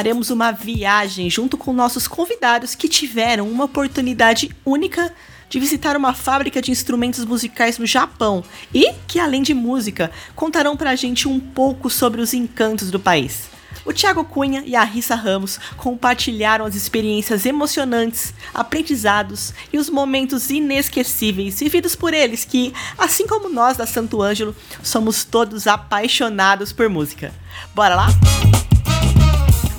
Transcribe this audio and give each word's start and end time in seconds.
Faremos 0.00 0.30
uma 0.30 0.50
viagem 0.50 1.28
junto 1.28 1.58
com 1.58 1.74
nossos 1.74 2.08
convidados 2.08 2.74
que 2.74 2.88
tiveram 2.88 3.46
uma 3.46 3.66
oportunidade 3.66 4.50
única 4.64 5.12
de 5.46 5.60
visitar 5.60 5.94
uma 5.94 6.14
fábrica 6.14 6.62
de 6.62 6.70
instrumentos 6.70 7.22
musicais 7.26 7.76
no 7.76 7.84
Japão 7.84 8.42
e 8.72 8.94
que, 9.06 9.20
além 9.20 9.42
de 9.42 9.52
música, 9.52 10.10
contarão 10.34 10.74
pra 10.74 10.96
gente 10.96 11.28
um 11.28 11.38
pouco 11.38 11.90
sobre 11.90 12.22
os 12.22 12.32
encantos 12.32 12.90
do 12.90 12.98
país. 12.98 13.50
O 13.84 13.92
Thiago 13.92 14.24
Cunha 14.24 14.62
e 14.64 14.74
a 14.74 14.84
Rissa 14.84 15.14
Ramos 15.14 15.60
compartilharam 15.76 16.64
as 16.64 16.74
experiências 16.74 17.44
emocionantes, 17.44 18.32
aprendizados 18.54 19.52
e 19.70 19.76
os 19.76 19.90
momentos 19.90 20.48
inesquecíveis 20.48 21.60
vividos 21.60 21.94
por 21.94 22.14
eles 22.14 22.42
que, 22.42 22.72
assim 22.96 23.26
como 23.26 23.50
nós 23.50 23.76
da 23.76 23.84
Santo 23.84 24.22
Ângelo, 24.22 24.56
somos 24.82 25.24
todos 25.24 25.66
apaixonados 25.66 26.72
por 26.72 26.88
música. 26.88 27.34
Bora 27.74 27.94
lá? 27.94 28.08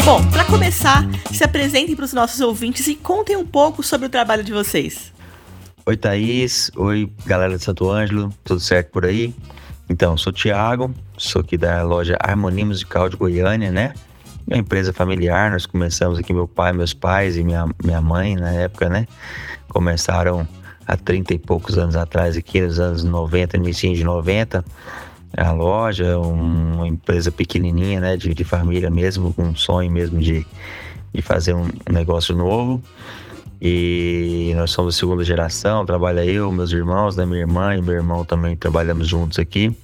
Bom, 0.03 0.19
para 0.31 0.43
começar, 0.45 1.03
se 1.31 1.43
apresentem 1.43 1.95
para 1.95 2.05
os 2.05 2.11
nossos 2.11 2.41
ouvintes 2.41 2.87
e 2.87 2.95
contem 2.95 3.35
um 3.35 3.45
pouco 3.45 3.83
sobre 3.83 4.07
o 4.07 4.09
trabalho 4.09 4.43
de 4.43 4.51
vocês. 4.51 5.13
Oi, 5.85 5.95
Thaís. 5.95 6.71
Oi, 6.75 7.11
galera 7.23 7.55
de 7.55 7.63
Santo 7.63 7.87
Ângelo. 7.87 8.33
Tudo 8.43 8.59
certo 8.59 8.89
por 8.89 9.05
aí? 9.05 9.33
Então, 9.87 10.17
sou 10.17 10.33
Thiago, 10.33 10.91
sou 11.17 11.41
aqui 11.41 11.55
da 11.55 11.83
loja 11.83 12.17
Harmonia 12.19 12.65
Musical 12.65 13.09
de 13.09 13.15
Goiânia, 13.15 13.71
né? 13.71 13.93
Uma 14.47 14.57
empresa 14.57 14.91
familiar, 14.91 15.51
nós 15.51 15.67
começamos 15.67 16.17
aqui, 16.17 16.33
meu 16.33 16.47
pai, 16.47 16.73
meus 16.73 16.95
pais 16.95 17.37
e 17.37 17.43
minha, 17.43 17.67
minha 17.83 18.01
mãe, 18.01 18.35
na 18.35 18.51
época, 18.51 18.89
né? 18.89 19.05
Começaram 19.69 20.47
há 20.87 20.97
30 20.97 21.35
e 21.35 21.37
poucos 21.37 21.77
anos 21.77 21.95
atrás, 21.95 22.35
aqui 22.35 22.59
nos 22.59 22.79
anos 22.79 23.03
90, 23.03 23.55
início 23.57 23.93
de 23.93 24.03
90 24.03 24.65
a 25.35 25.51
loja, 25.51 26.17
uma 26.19 26.87
empresa 26.87 27.31
pequenininha, 27.31 27.99
né, 27.99 28.17
de, 28.17 28.33
de 28.33 28.43
família 28.43 28.89
mesmo, 28.89 29.33
com 29.33 29.43
um 29.43 29.55
sonho 29.55 29.91
mesmo 29.91 30.19
de, 30.19 30.45
de 31.13 31.21
fazer 31.21 31.53
um 31.53 31.67
negócio 31.89 32.35
novo. 32.35 32.81
E 33.61 34.53
nós 34.55 34.71
somos 34.71 34.95
segunda 34.95 35.23
geração, 35.23 35.85
trabalha 35.85 36.25
eu, 36.25 36.51
meus 36.51 36.71
irmãos, 36.71 37.15
né, 37.15 37.25
minha 37.25 37.41
irmã 37.41 37.75
e 37.75 37.81
meu 37.81 37.93
irmão 37.93 38.25
também 38.25 38.55
trabalhamos 38.55 39.07
juntos 39.07 39.37
aqui. 39.37 39.75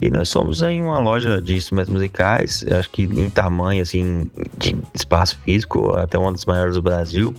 E 0.00 0.10
nós 0.10 0.28
somos 0.28 0.60
em 0.60 0.82
uma 0.82 0.98
loja 0.98 1.40
de 1.40 1.56
instrumentos 1.56 1.92
musicais, 1.92 2.64
acho 2.70 2.90
que 2.90 3.04
em 3.04 3.30
tamanho, 3.30 3.80
assim, 3.80 4.30
de 4.58 4.76
espaço 4.92 5.38
físico, 5.42 5.92
até 5.92 6.18
uma 6.18 6.32
das 6.32 6.44
maiores 6.44 6.74
do 6.74 6.82
Brasil. 6.82 7.34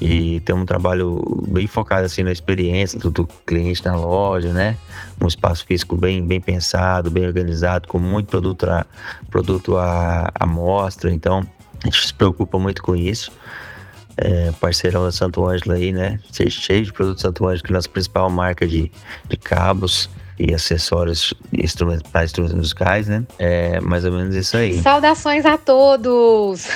E 0.00 0.40
tem 0.40 0.54
um 0.54 0.64
trabalho 0.64 1.22
bem 1.48 1.66
focado 1.66 2.06
assim 2.06 2.22
na 2.22 2.32
experiência 2.32 2.98
do, 2.98 3.10
do, 3.10 3.26
cliente 3.46 3.84
na 3.84 3.94
loja, 3.94 4.52
né? 4.52 4.76
Um 5.20 5.26
espaço 5.26 5.66
físico 5.66 5.94
bem, 5.94 6.26
bem 6.26 6.40
pensado, 6.40 7.10
bem 7.10 7.26
organizado, 7.26 7.86
com 7.86 7.98
muito 7.98 8.28
produto 8.28 8.64
a, 8.64 8.86
produto 9.30 9.76
à, 9.76 10.30
à 10.34 10.46
mostra. 10.46 11.12
Então, 11.12 11.46
a 11.82 11.86
gente 11.86 12.06
se 12.06 12.14
preocupa 12.14 12.58
muito 12.58 12.82
com 12.82 12.96
isso. 12.96 13.30
É, 14.16 14.52
parceirão 14.60 15.04
da 15.04 15.12
Santo 15.12 15.46
Ângelo 15.46 15.72
aí, 15.72 15.92
né? 15.92 16.18
Cheio 16.32 16.84
de 16.84 16.92
produtos 16.92 17.20
Santo 17.22 17.46
Ângelo, 17.46 17.62
que 17.62 17.72
é 17.72 17.74
a 17.74 17.76
nossa 17.76 17.88
principal 17.88 18.30
marca 18.30 18.66
de, 18.66 18.90
de 19.28 19.36
cabos 19.36 20.08
e 20.40 20.54
acessórios 20.54 21.34
instrumentos, 21.52 22.10
para 22.10 22.24
instrumentos 22.24 22.56
musicais, 22.56 23.06
né? 23.06 23.24
É 23.38 23.78
mais 23.80 24.06
ou 24.06 24.12
menos 24.12 24.34
isso 24.34 24.56
aí. 24.56 24.80
Saudações 24.80 25.44
a 25.44 25.58
todos! 25.58 26.66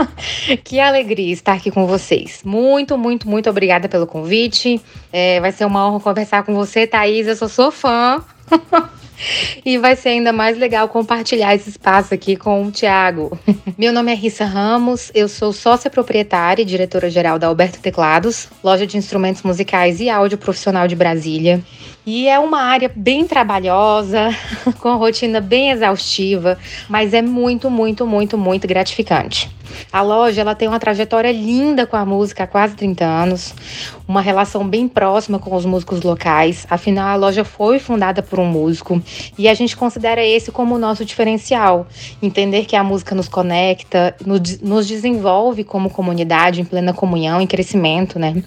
que 0.64 0.80
alegria 0.80 1.32
estar 1.32 1.52
aqui 1.52 1.70
com 1.70 1.86
vocês. 1.86 2.40
Muito, 2.42 2.96
muito, 2.96 3.28
muito 3.28 3.50
obrigada 3.50 3.86
pelo 3.86 4.06
convite. 4.06 4.80
É, 5.12 5.38
vai 5.40 5.52
ser 5.52 5.66
uma 5.66 5.86
honra 5.86 6.00
conversar 6.00 6.42
com 6.42 6.54
você, 6.54 6.86
Thaís. 6.86 7.26
Eu 7.26 7.36
sou 7.36 7.48
sua 7.48 7.70
fã. 7.70 8.24
E 9.64 9.78
vai 9.78 9.94
ser 9.94 10.10
ainda 10.10 10.32
mais 10.32 10.58
legal 10.58 10.88
compartilhar 10.88 11.54
esse 11.54 11.70
espaço 11.70 12.12
aqui 12.12 12.36
com 12.36 12.66
o 12.66 12.70
Tiago. 12.70 13.38
Meu 13.78 13.92
nome 13.92 14.12
é 14.12 14.14
Rissa 14.14 14.44
Ramos, 14.44 15.10
eu 15.14 15.28
sou 15.28 15.52
sócia 15.52 15.90
proprietária 15.90 16.62
e 16.62 16.66
diretora-geral 16.66 17.38
da 17.38 17.46
Alberto 17.46 17.80
Teclados, 17.80 18.48
loja 18.62 18.86
de 18.86 18.96
instrumentos 18.96 19.42
musicais 19.42 20.00
e 20.00 20.10
áudio 20.10 20.38
profissional 20.38 20.88
de 20.88 20.96
Brasília. 20.96 21.62
E 22.04 22.28
é 22.28 22.38
uma 22.38 22.62
área 22.62 22.90
bem 22.94 23.26
trabalhosa, 23.26 24.30
com 24.80 24.96
rotina 24.96 25.40
bem 25.40 25.70
exaustiva, 25.70 26.58
mas 26.88 27.14
é 27.14 27.22
muito, 27.22 27.70
muito, 27.70 28.06
muito, 28.06 28.36
muito 28.36 28.66
gratificante. 28.66 29.48
A 29.92 30.02
loja 30.02 30.40
ela 30.40 30.54
tem 30.54 30.68
uma 30.68 30.80
trajetória 30.80 31.32
linda 31.32 31.86
com 31.86 31.96
a 31.96 32.04
música 32.04 32.44
há 32.44 32.46
quase 32.46 32.74
30 32.74 33.04
anos, 33.04 33.54
uma 34.06 34.20
relação 34.20 34.66
bem 34.66 34.88
próxima 34.88 35.38
com 35.38 35.54
os 35.54 35.64
músicos 35.64 36.02
locais. 36.02 36.66
Afinal, 36.68 37.08
a 37.08 37.16
loja 37.16 37.44
foi 37.44 37.78
fundada 37.78 38.22
por 38.22 38.38
um 38.38 38.46
músico 38.46 39.02
e 39.38 39.48
a 39.48 39.54
gente 39.54 39.76
considera 39.76 40.24
esse 40.24 40.50
como 40.50 40.74
o 40.74 40.78
nosso 40.78 41.04
diferencial. 41.04 41.86
Entender 42.20 42.66
que 42.66 42.76
a 42.76 42.84
música 42.84 43.14
nos 43.14 43.28
conecta, 43.28 44.14
nos 44.62 44.86
desenvolve 44.86 45.64
como 45.64 45.90
comunidade 45.90 46.60
em 46.60 46.64
plena 46.64 46.92
comunhão, 46.92 47.40
em 47.40 47.46
crescimento, 47.46 48.18
né? 48.18 48.42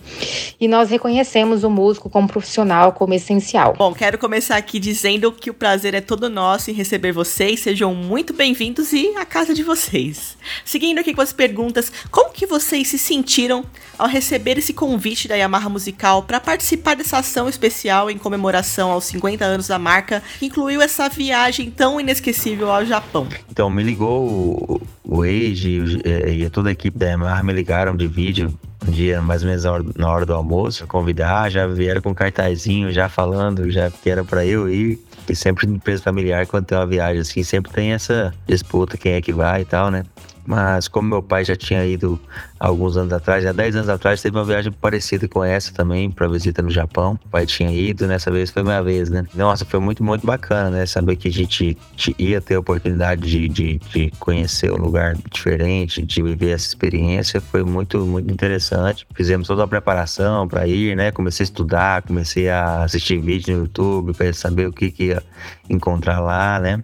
E 0.59 0.67
nós 0.67 0.89
reconhecemos 0.89 1.63
o 1.63 1.69
músico 1.69 2.09
como 2.09 2.27
profissional, 2.27 2.91
como 2.91 3.13
essencial. 3.13 3.73
Bom, 3.77 3.93
quero 3.93 4.17
começar 4.17 4.57
aqui 4.57 4.79
dizendo 4.79 5.31
que 5.31 5.49
o 5.49 5.53
prazer 5.53 5.93
é 5.93 6.01
todo 6.01 6.29
nosso 6.29 6.69
em 6.69 6.73
receber 6.73 7.11
vocês. 7.11 7.61
Sejam 7.61 7.93
muito 7.95 8.33
bem-vindos 8.33 8.93
e 8.93 9.15
a 9.17 9.25
casa 9.25 9.53
de 9.53 9.63
vocês. 9.63 10.37
Seguindo 10.63 10.99
aqui 10.99 11.13
com 11.15 11.21
as 11.21 11.33
perguntas, 11.33 11.91
como 12.11 12.31
que 12.31 12.45
vocês 12.45 12.87
se 12.87 12.97
sentiram 12.97 13.65
ao 13.97 14.07
receber 14.07 14.57
esse 14.57 14.73
convite 14.73 15.27
da 15.27 15.35
Yamaha 15.35 15.69
Musical 15.69 16.23
para 16.23 16.39
participar 16.39 16.95
dessa 16.95 17.19
ação 17.19 17.47
especial 17.47 18.11
em 18.11 18.17
comemoração 18.17 18.91
aos 18.91 19.05
50 19.05 19.45
anos 19.45 19.67
da 19.67 19.79
marca, 19.79 20.21
que 20.37 20.47
incluiu 20.47 20.81
essa 20.81 21.07
viagem 21.07 21.71
tão 21.71 21.99
inesquecível 21.99 22.71
ao 22.71 22.85
Japão? 22.85 23.27
Então, 23.49 23.69
me 23.69 23.81
ligou 23.81 24.27
o, 24.27 24.81
o 25.03 25.23
Age 25.23 26.01
e 26.03 26.49
toda 26.49 26.69
a 26.69 26.71
equipe 26.73 26.97
da 26.97 27.07
Yamaha 27.07 27.41
me 27.41 27.53
ligaram 27.53 27.95
de 27.95 28.07
vídeo 28.07 28.53
um 28.87 28.91
dia, 28.91 29.21
mais 29.21 29.41
ou 29.41 29.49
menos 29.49 29.63
na 29.63 29.71
hora, 29.71 29.85
na 29.95 30.09
hora 30.09 30.25
do 30.25 30.33
almoço, 30.33 30.85
convidar, 30.87 31.49
já 31.49 31.65
vieram 31.65 32.01
com 32.01 32.13
cartazinho, 32.13 32.91
já 32.91 33.09
falando, 33.09 33.69
já 33.71 33.89
que 33.89 34.09
era 34.09 34.23
para 34.23 34.45
eu 34.45 34.69
ir. 34.69 34.99
E 35.27 35.35
sempre 35.35 35.67
empresa 35.67 36.03
familiar, 36.03 36.45
quando 36.45 36.65
tem 36.65 36.77
uma 36.77 36.85
viagem 36.85 37.21
assim, 37.21 37.41
sempre 37.41 37.71
tem 37.71 37.93
essa 37.93 38.31
disputa, 38.47 38.95
quem 38.95 39.13
é 39.13 39.21
que 39.21 39.33
vai 39.33 39.61
e 39.61 39.65
tal, 39.65 39.89
né? 39.89 40.03
Mas 40.45 40.87
como 40.87 41.09
meu 41.09 41.23
pai 41.23 41.43
já 41.43 41.55
tinha 41.55 41.85
ido 41.85 42.19
alguns 42.59 42.95
anos 42.97 43.11
atrás, 43.11 43.45
há 43.45 43.51
10 43.51 43.77
anos 43.77 43.89
atrás, 43.89 44.21
teve 44.21 44.37
uma 44.37 44.45
viagem 44.45 44.71
parecida 44.71 45.27
com 45.27 45.43
essa 45.43 45.73
também, 45.73 46.09
para 46.09 46.27
visita 46.27 46.61
no 46.61 46.69
Japão. 46.69 47.19
O 47.25 47.29
pai 47.29 47.45
tinha 47.45 47.71
ido, 47.71 48.07
nessa 48.07 48.31
vez 48.31 48.51
foi 48.51 48.63
minha 48.63 48.81
vez, 48.81 49.09
né? 49.09 49.25
Nossa, 49.33 49.65
foi 49.65 49.79
muito, 49.79 50.03
muito 50.03 50.25
bacana, 50.25 50.69
né? 50.69 50.85
Saber 50.85 51.15
que 51.15 51.27
a 51.27 51.31
gente 51.31 51.77
ia 52.17 52.39
ter 52.39 52.55
a 52.55 52.59
oportunidade 52.59 53.21
de, 53.21 53.49
de, 53.49 53.79
de 53.79 54.11
conhecer 54.19 54.71
um 54.71 54.77
lugar 54.77 55.15
diferente, 55.31 56.01
de 56.01 56.21
viver 56.21 56.51
essa 56.51 56.67
experiência, 56.67 57.41
foi 57.41 57.63
muito, 57.63 58.05
muito 58.05 58.31
interessante. 58.31 59.07
Fizemos 59.15 59.47
toda 59.47 59.63
a 59.63 59.67
preparação 59.67 60.47
para 60.47 60.67
ir, 60.67 60.95
né? 60.95 61.11
Comecei 61.11 61.43
a 61.43 61.45
estudar, 61.45 62.01
comecei 62.03 62.49
a 62.49 62.83
assistir 62.83 63.19
vídeo 63.19 63.55
no 63.55 63.63
YouTube 63.63 64.13
para 64.13 64.31
saber 64.33 64.67
o 64.67 64.73
que, 64.73 64.91
que 64.91 65.05
ia 65.05 65.23
encontrar 65.69 66.19
lá, 66.19 66.59
né? 66.59 66.83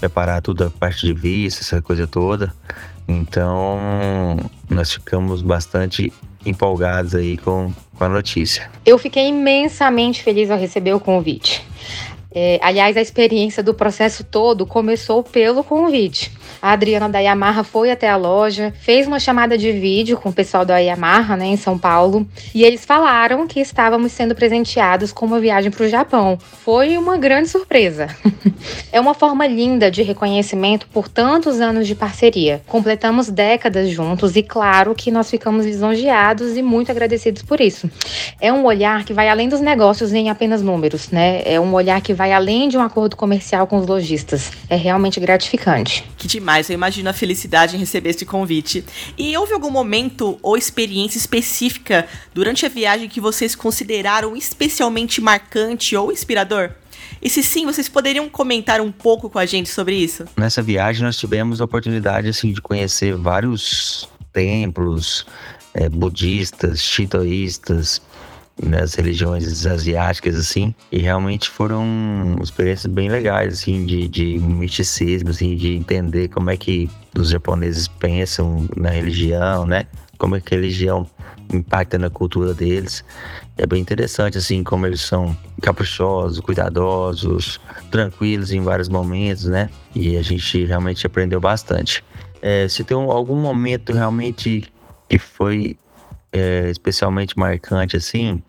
Preparar 0.00 0.42
tudo 0.42 0.64
a 0.64 0.70
parte 0.70 1.06
de 1.06 1.12
vista, 1.12 1.62
essa 1.62 1.80
coisa 1.80 2.06
toda. 2.06 2.52
Então, 3.06 4.38
nós 4.68 4.92
ficamos 4.92 5.42
bastante 5.42 6.12
empolgados 6.44 7.14
aí 7.14 7.36
com, 7.36 7.72
com 7.96 8.04
a 8.04 8.08
notícia. 8.08 8.70
Eu 8.84 8.98
fiquei 8.98 9.28
imensamente 9.28 10.22
feliz 10.22 10.50
ao 10.50 10.58
receber 10.58 10.94
o 10.94 11.00
convite. 11.00 11.66
É, 12.34 12.58
aliás, 12.60 12.96
a 12.96 13.00
experiência 13.00 13.62
do 13.62 13.72
processo 13.72 14.24
todo 14.24 14.66
começou 14.66 15.22
pelo 15.22 15.62
convite. 15.62 16.32
A 16.60 16.72
Adriana 16.72 17.08
da 17.08 17.18
Yamaha 17.18 17.62
foi 17.62 17.90
até 17.90 18.08
a 18.08 18.16
loja, 18.16 18.72
fez 18.80 19.06
uma 19.06 19.20
chamada 19.20 19.56
de 19.56 19.70
vídeo 19.70 20.16
com 20.16 20.30
o 20.30 20.32
pessoal 20.32 20.64
da 20.64 20.78
Yamaha, 20.78 21.36
né, 21.36 21.46
em 21.46 21.56
São 21.56 21.78
Paulo, 21.78 22.26
e 22.54 22.64
eles 22.64 22.84
falaram 22.84 23.46
que 23.46 23.60
estávamos 23.60 24.12
sendo 24.12 24.34
presenteados 24.34 25.12
com 25.12 25.26
uma 25.26 25.38
viagem 25.38 25.70
para 25.70 25.84
o 25.84 25.88
Japão. 25.88 26.38
Foi 26.64 26.96
uma 26.96 27.18
grande 27.18 27.48
surpresa. 27.48 28.08
é 28.90 28.98
uma 28.98 29.12
forma 29.12 29.46
linda 29.46 29.90
de 29.90 30.02
reconhecimento 30.02 30.88
por 30.88 31.06
tantos 31.06 31.60
anos 31.60 31.86
de 31.86 31.94
parceria. 31.94 32.62
Completamos 32.66 33.28
décadas 33.28 33.90
juntos 33.90 34.34
e 34.34 34.42
claro 34.42 34.94
que 34.94 35.10
nós 35.10 35.30
ficamos 35.30 35.66
lisonjeados 35.66 36.56
e 36.56 36.62
muito 36.62 36.90
agradecidos 36.90 37.42
por 37.42 37.60
isso. 37.60 37.90
É 38.40 38.52
um 38.52 38.64
olhar 38.64 39.04
que 39.04 39.12
vai 39.12 39.28
além 39.28 39.48
dos 39.48 39.60
negócios 39.60 40.12
em 40.12 40.30
apenas 40.30 40.62
números, 40.62 41.10
né? 41.10 41.42
É 41.44 41.60
um 41.60 41.74
olhar 41.74 42.00
que 42.00 42.14
vai 42.14 42.23
vai 42.24 42.32
além 42.32 42.70
de 42.70 42.78
um 42.78 42.80
acordo 42.80 43.16
comercial 43.16 43.66
com 43.66 43.76
os 43.76 43.86
lojistas. 43.86 44.50
É 44.70 44.76
realmente 44.76 45.20
gratificante. 45.20 46.10
Que 46.16 46.26
demais, 46.26 46.70
eu 46.70 46.74
imagino 46.74 47.10
a 47.10 47.12
felicidade 47.12 47.76
em 47.76 47.78
receber 47.78 48.10
esse 48.10 48.24
convite. 48.24 48.82
E 49.18 49.36
houve 49.36 49.52
algum 49.52 49.70
momento 49.70 50.38
ou 50.40 50.56
experiência 50.56 51.18
específica 51.18 52.06
durante 52.32 52.64
a 52.64 52.68
viagem 52.70 53.10
que 53.10 53.20
vocês 53.20 53.54
consideraram 53.54 54.34
especialmente 54.34 55.20
marcante 55.20 55.94
ou 55.94 56.10
inspirador? 56.10 56.70
E 57.20 57.28
se 57.28 57.42
sim, 57.42 57.66
vocês 57.66 57.90
poderiam 57.90 58.26
comentar 58.30 58.80
um 58.80 58.90
pouco 58.90 59.28
com 59.28 59.38
a 59.38 59.44
gente 59.44 59.68
sobre 59.68 59.94
isso? 59.94 60.24
Nessa 60.34 60.62
viagem 60.62 61.02
nós 61.02 61.18
tivemos 61.18 61.60
a 61.60 61.66
oportunidade 61.66 62.28
assim 62.30 62.54
de 62.54 62.62
conhecer 62.62 63.14
vários 63.14 64.08
templos 64.32 65.26
é, 65.74 65.90
budistas, 65.90 66.82
shintoístas, 66.82 68.00
nas 68.62 68.94
religiões 68.94 69.66
asiáticas, 69.66 70.36
assim, 70.36 70.74
e 70.90 70.98
realmente 70.98 71.50
foram 71.50 72.36
experiências 72.42 72.92
bem 72.92 73.08
legais, 73.08 73.54
assim, 73.54 73.84
de, 73.84 74.06
de 74.08 74.38
misticismo, 74.38 75.30
assim, 75.30 75.56
de 75.56 75.74
entender 75.74 76.28
como 76.28 76.50
é 76.50 76.56
que 76.56 76.88
os 77.18 77.30
japoneses 77.30 77.88
pensam 77.88 78.68
na 78.76 78.90
religião, 78.90 79.66
né? 79.66 79.86
Como 80.18 80.36
é 80.36 80.40
que 80.40 80.54
a 80.54 80.58
religião 80.58 81.08
impacta 81.52 81.98
na 81.98 82.08
cultura 82.08 82.54
deles. 82.54 83.04
É 83.56 83.66
bem 83.66 83.80
interessante, 83.80 84.38
assim, 84.38 84.62
como 84.62 84.86
eles 84.86 85.00
são 85.00 85.36
caprichosos, 85.60 86.40
cuidadosos, 86.40 87.60
tranquilos 87.90 88.52
em 88.52 88.60
vários 88.60 88.88
momentos, 88.88 89.44
né? 89.44 89.68
E 89.94 90.16
a 90.16 90.22
gente 90.22 90.64
realmente 90.64 91.06
aprendeu 91.06 91.40
bastante. 91.40 92.04
É, 92.40 92.68
se 92.68 92.84
tem 92.84 92.96
um, 92.96 93.10
algum 93.10 93.36
momento 93.36 93.92
realmente 93.92 94.64
que 95.08 95.18
foi 95.18 95.76
é, 96.34 96.68
especialmente 96.68 97.38
marcante 97.38 97.96
assim, 97.96 98.42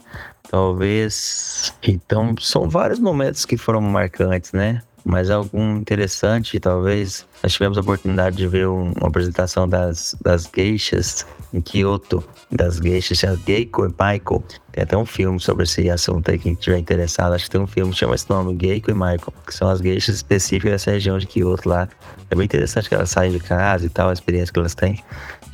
talvez. 0.50 1.72
Então, 1.84 2.34
são 2.42 2.68
vários 2.68 3.00
momentos 3.00 3.46
que 3.46 3.58
foram 3.58 3.80
marcantes, 3.80 4.52
né? 4.52 4.82
Mas 5.08 5.30
algum 5.30 5.78
interessante, 5.78 6.60
talvez. 6.60 7.28
Nós 7.44 7.54
tivemos 7.54 7.78
a 7.78 7.82
oportunidade 7.82 8.38
de 8.38 8.48
ver 8.48 8.68
um, 8.68 8.92
uma 8.94 9.08
apresentação 9.08 9.70
das, 9.70 10.16
das 10.20 10.50
geishas 10.52 11.28
em 11.54 11.62
Kyoto, 11.62 12.24
das 12.52 12.80
geishas, 12.80 13.24
a 13.24 13.36
Geiko 13.36 13.86
e 13.86 13.90
Michael. 13.90 14.44
Tem 14.72 14.84
até 14.84 14.98
um 14.98 15.06
filme 15.06 15.40
sobre 15.40 15.64
esse 15.64 15.88
assunto 15.92 16.32
aí, 16.32 16.40
quem 16.40 16.54
estiver 16.54 16.80
interessado. 16.80 17.34
Acho 17.34 17.46
que 17.46 17.52
tem 17.52 17.62
um 17.62 17.68
filme 17.68 17.92
que 17.92 18.00
chama 18.00 18.16
esse 18.16 18.28
nome, 18.28 18.58
Geiko 18.60 18.90
e 18.90 18.96
Michael, 18.96 19.32
que 19.46 19.54
são 19.54 19.70
as 19.70 19.80
geishas 19.80 20.16
específicas 20.16 20.72
dessa 20.72 20.90
região 20.90 21.20
de 21.20 21.28
Kyoto 21.28 21.70
lá. 21.70 21.88
É 22.32 22.36
bem 22.36 22.46
interessante 22.46 22.90
que 22.90 22.96
elas 22.96 23.12
saem 23.12 23.32
de 23.32 23.40
casa 23.40 23.86
e 23.86 23.90
tal, 23.90 24.10
a 24.10 24.14
experiência 24.14 24.52
que 24.52 24.60
elas 24.60 24.74
têm. 24.74 25.04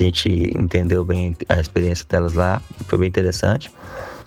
A 0.02 0.04
gente 0.04 0.58
entendeu 0.58 1.06
bem 1.06 1.38
a 1.48 1.60
experiência 1.60 2.04
delas 2.10 2.34
lá, 2.34 2.60
foi 2.88 2.98
bem 2.98 3.08
interessante. 3.08 3.72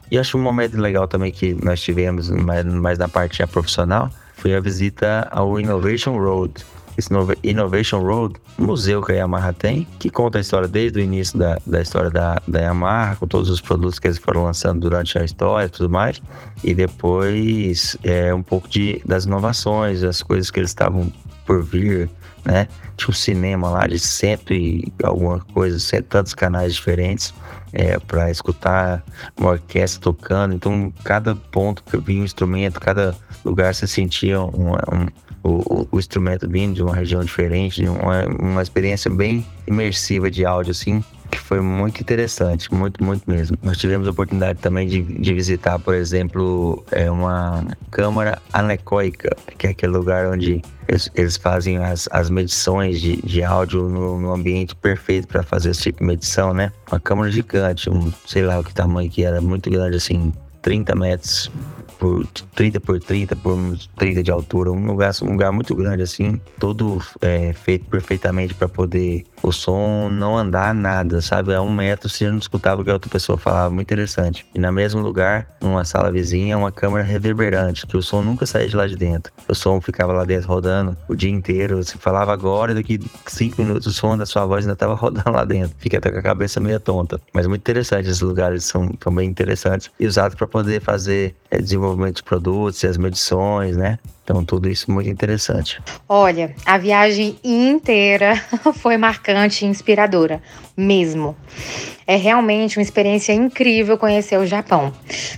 E 0.08 0.16
acho 0.16 0.38
um 0.38 0.40
momento 0.40 0.80
legal 0.80 1.08
também 1.08 1.32
que 1.32 1.52
nós 1.64 1.82
tivemos, 1.82 2.30
mais, 2.30 2.64
mais 2.64 2.96
na 2.96 3.08
parte 3.08 3.38
já 3.38 3.46
profissional, 3.48 4.08
foi 4.36 4.54
a 4.54 4.60
visita 4.60 5.26
ao 5.32 5.58
Innovation 5.58 6.16
Road. 6.16 6.64
Esse 6.96 7.10
Innovation 7.42 7.98
Road, 7.98 8.36
museu 8.56 9.02
que 9.02 9.10
a 9.10 9.16
Yamaha 9.16 9.52
tem, 9.52 9.84
que 9.98 10.08
conta 10.08 10.38
a 10.38 10.40
história 10.40 10.68
desde 10.68 11.00
o 11.00 11.02
início 11.02 11.36
da, 11.36 11.58
da 11.66 11.82
história 11.82 12.08
da, 12.08 12.40
da 12.46 12.60
Yamaha, 12.60 13.16
com 13.16 13.26
todos 13.26 13.50
os 13.50 13.60
produtos 13.60 13.98
que 13.98 14.06
eles 14.06 14.18
foram 14.18 14.44
lançando 14.44 14.78
durante 14.78 15.18
a 15.18 15.24
história 15.24 15.66
e 15.66 15.68
tudo 15.68 15.90
mais. 15.90 16.22
E 16.62 16.72
depois 16.72 17.96
é 18.04 18.32
um 18.32 18.44
pouco 18.44 18.68
de, 18.68 19.02
das 19.04 19.24
inovações, 19.24 20.04
as 20.04 20.22
coisas 20.22 20.52
que 20.52 20.60
eles 20.60 20.70
estavam 20.70 21.12
por 21.44 21.62
vir, 21.62 22.10
né? 22.44 22.68
Tinha 22.96 23.10
um 23.10 23.12
cinema 23.12 23.70
lá 23.70 23.86
de 23.86 23.98
cento 23.98 24.52
e 24.52 24.92
alguma 25.02 25.40
coisa, 25.40 25.78
cento 25.78 26.06
tantos 26.06 26.34
canais 26.34 26.74
diferentes 26.74 27.34
é, 27.72 27.98
para 27.98 28.30
escutar 28.30 29.04
uma 29.36 29.50
orquestra 29.50 30.00
tocando. 30.00 30.54
Então, 30.54 30.92
cada 31.02 31.34
ponto 31.34 31.82
que 31.82 31.96
vinha 31.96 32.22
um 32.22 32.24
instrumento, 32.24 32.80
cada 32.80 33.16
lugar 33.44 33.74
você 33.74 33.86
sentia 33.86 34.40
um, 34.40 34.72
um, 34.72 35.08
o, 35.42 35.88
o, 35.90 35.98
instrumento 35.98 36.48
vindo 36.48 36.74
de 36.74 36.82
uma 36.82 36.94
região 36.94 37.22
diferente, 37.24 37.86
uma, 37.86 38.24
uma 38.26 38.62
experiência 38.62 39.10
bem 39.10 39.46
imersiva 39.66 40.30
de 40.30 40.44
áudio, 40.44 40.70
assim 40.70 41.02
que 41.34 41.40
foi 41.40 41.60
muito 41.60 42.00
interessante, 42.00 42.72
muito, 42.72 43.02
muito 43.02 43.28
mesmo. 43.30 43.58
Nós 43.62 43.76
tivemos 43.76 44.06
a 44.06 44.10
oportunidade 44.10 44.58
também 44.60 44.86
de, 44.86 45.02
de 45.02 45.34
visitar, 45.34 45.78
por 45.78 45.94
exemplo, 45.94 46.84
é 46.90 47.10
uma 47.10 47.64
câmara 47.90 48.40
anecoica, 48.52 49.36
que 49.58 49.66
é 49.66 49.70
aquele 49.70 49.92
lugar 49.92 50.26
onde 50.32 50.62
eles, 50.86 51.10
eles 51.14 51.36
fazem 51.36 51.78
as, 51.78 52.08
as 52.12 52.30
medições 52.30 53.00
de, 53.00 53.16
de 53.16 53.42
áudio 53.42 53.88
no, 53.88 54.20
no 54.20 54.32
ambiente 54.32 54.74
perfeito 54.76 55.26
para 55.26 55.42
fazer 55.42 55.70
esse 55.70 55.82
tipo 55.82 55.98
de 55.98 56.04
medição, 56.04 56.54
né? 56.54 56.72
Uma 56.90 57.00
câmara 57.00 57.30
gigante, 57.30 57.90
um, 57.90 58.12
sei 58.26 58.42
lá 58.42 58.58
o 58.58 58.64
que 58.64 58.72
tamanho 58.72 59.10
que 59.10 59.24
era, 59.24 59.40
muito 59.40 59.70
grande 59.70 59.96
assim, 59.96 60.32
30 60.62 60.94
metros 60.94 61.50
por 61.84 62.26
30 62.54 62.80
por 62.80 63.00
30 63.00 63.36
por 63.36 63.52
uns 63.52 63.88
30 63.96 64.22
de 64.22 64.30
altura, 64.30 64.70
um 64.70 64.86
lugar, 64.86 65.12
um 65.22 65.32
lugar 65.32 65.52
muito 65.52 65.74
grande 65.74 66.02
assim, 66.02 66.40
todo 66.58 67.00
é, 67.20 67.52
feito 67.52 67.86
perfeitamente 67.86 68.54
para 68.54 68.68
poder 68.68 69.24
o 69.42 69.52
som 69.52 70.08
não 70.08 70.36
andar 70.38 70.74
nada, 70.74 71.20
sabe? 71.20 71.54
A 71.54 71.60
um 71.60 71.70
metro 71.70 72.08
você 72.08 72.30
não 72.30 72.38
escutava 72.38 72.80
o 72.80 72.84
que 72.84 72.90
a 72.90 72.94
outra 72.94 73.10
pessoa 73.10 73.36
falava, 73.36 73.68
muito 73.68 73.86
interessante. 73.86 74.46
E 74.54 74.58
no 74.58 74.72
mesmo 74.72 75.02
lugar, 75.02 75.46
numa 75.60 75.84
sala 75.84 76.10
vizinha, 76.10 76.56
uma 76.56 76.72
câmera 76.72 77.04
reverberante, 77.04 77.86
que 77.86 77.96
o 77.96 78.02
som 78.02 78.22
nunca 78.22 78.46
saía 78.46 78.68
de 78.68 78.74
lá 78.74 78.86
de 78.86 78.96
dentro. 78.96 79.32
O 79.46 79.54
som 79.54 79.80
ficava 79.80 80.12
lá 80.12 80.24
dentro 80.24 80.48
rodando 80.48 80.96
o 81.08 81.14
dia 81.14 81.30
inteiro. 81.30 81.82
Você 81.82 81.98
falava 81.98 82.32
agora 82.32 82.74
daqui 82.74 82.98
cinco 83.26 83.60
minutos 83.60 83.86
o 83.86 83.92
som 83.92 84.16
da 84.16 84.24
sua 84.24 84.46
voz 84.46 84.64
ainda 84.64 84.72
estava 84.72 84.94
rodando 84.96 85.30
lá 85.30 85.44
dentro. 85.44 85.76
Fica 85.78 85.98
até 85.98 86.10
com 86.10 86.18
a 86.18 86.22
cabeça 86.22 86.58
meio 86.58 86.80
tonta. 86.80 87.20
Mas 87.32 87.46
muito 87.46 87.60
interessante, 87.60 88.08
esses 88.08 88.22
lugares 88.22 88.64
são, 88.64 88.90
são 89.02 89.14
bem 89.14 89.28
interessantes 89.28 89.90
e 90.00 90.06
usados 90.06 90.36
para 90.36 90.46
poder 90.46 90.80
fazer 90.80 91.34
é, 91.50 91.60
desenvolvimento 91.74 92.16
de 92.16 92.22
produtos 92.22 92.82
e 92.82 92.86
as 92.86 92.96
medições, 92.96 93.76
né? 93.76 93.98
Então, 94.22 94.42
tudo 94.42 94.70
isso 94.70 94.90
muito 94.90 95.10
interessante. 95.10 95.82
Olha, 96.08 96.54
a 96.64 96.78
viagem 96.78 97.36
inteira 97.44 98.36
foi 98.80 98.96
marcante 98.96 99.66
e 99.66 99.68
inspiradora, 99.68 100.42
mesmo. 100.74 101.36
É 102.06 102.16
realmente 102.16 102.78
uma 102.78 102.82
experiência 102.82 103.32
incrível 103.32 103.98
conhecer 103.98 104.38
o 104.38 104.46
Japão. 104.46 104.92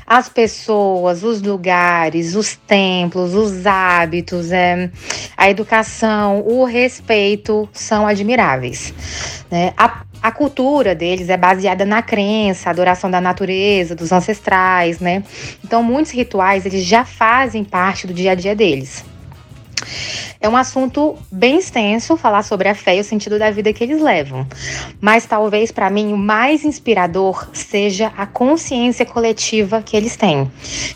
As 0.06 0.28
pessoas, 0.28 1.24
os 1.24 1.42
lugares, 1.42 2.36
os 2.36 2.54
templos, 2.54 3.34
os 3.34 3.66
hábitos, 3.66 4.52
é, 4.52 4.90
a 5.36 5.50
educação, 5.50 6.40
o 6.46 6.64
respeito 6.64 7.68
são 7.72 8.06
admiráveis. 8.06 8.94
Né? 9.50 9.72
A 9.76 9.88
a 10.26 10.32
cultura 10.32 10.92
deles 10.92 11.28
é 11.28 11.36
baseada 11.36 11.84
na 11.84 12.02
crença, 12.02 12.68
adoração 12.68 13.08
da 13.08 13.20
natureza, 13.20 13.94
dos 13.94 14.10
ancestrais, 14.10 14.98
né? 14.98 15.22
Então, 15.64 15.84
muitos 15.84 16.10
rituais 16.10 16.66
eles 16.66 16.84
já 16.84 17.04
fazem 17.04 17.62
parte 17.62 18.08
do 18.08 18.12
dia 18.12 18.32
a 18.32 18.34
dia 18.34 18.54
deles. 18.54 19.04
É 20.40 20.48
um 20.48 20.56
assunto 20.56 21.16
bem 21.30 21.58
extenso 21.58 22.16
falar 22.16 22.42
sobre 22.42 22.68
a 22.68 22.74
fé 22.74 22.96
e 22.96 23.00
o 23.00 23.04
sentido 23.04 23.38
da 23.38 23.50
vida 23.50 23.72
que 23.72 23.82
eles 23.82 24.00
levam. 24.00 24.46
Mas 25.00 25.26
talvez 25.26 25.72
para 25.72 25.88
mim 25.90 26.12
o 26.12 26.16
mais 26.16 26.64
inspirador 26.64 27.48
seja 27.52 28.12
a 28.16 28.26
consciência 28.26 29.06
coletiva 29.06 29.82
que 29.82 29.96
eles 29.96 30.16
têm. 30.16 30.50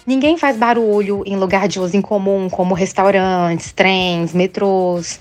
Ninguém 0.07 0.37
faz 0.37 0.57
barulho 0.57 1.23
em 1.27 1.37
lugar 1.37 1.69
de 1.69 1.81
uso 1.81 1.97
em 1.97 2.03
comum, 2.03 2.49
como 2.51 2.75
restaurantes, 2.75 3.73
trens, 3.73 4.33
metrôs. 4.35 5.19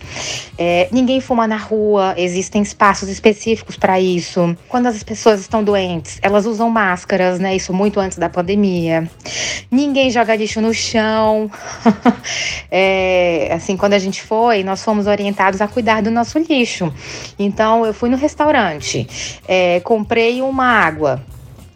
É, 0.57 0.89
ninguém 0.91 1.21
fuma 1.21 1.47
na 1.47 1.57
rua, 1.57 2.13
existem 2.17 2.61
espaços 2.61 3.09
específicos 3.09 3.77
para 3.77 3.99
isso. 3.99 4.55
Quando 4.67 4.87
as 4.87 5.01
pessoas 5.03 5.39
estão 5.39 5.63
doentes, 5.63 6.19
elas 6.21 6.45
usam 6.45 6.69
máscaras, 6.69 7.39
né? 7.39 7.55
Isso 7.55 7.73
muito 7.73 7.99
antes 7.99 8.17
da 8.17 8.29
pandemia. 8.29 9.09
Ninguém 9.71 10.09
joga 10.09 10.35
lixo 10.35 10.59
no 10.59 10.73
chão. 10.73 11.49
é, 12.69 13.51
assim, 13.53 13.77
quando 13.77 13.93
a 13.93 13.99
gente 13.99 14.08
gente 14.09 14.23
foi, 14.23 14.63
nós 14.63 14.83
fomos 14.83 15.07
orientados 15.07 15.61
a 15.61 15.67
cuidar 15.67 16.01
do 16.01 16.11
nosso 16.11 16.39
lixo. 16.39 16.91
Então, 17.37 17.85
eu 17.85 17.93
fui 17.93 18.09
no 18.09 18.17
restaurante, 18.17 19.07
é, 19.47 19.79
comprei 19.81 20.41
uma 20.41 20.65
água 20.65 21.21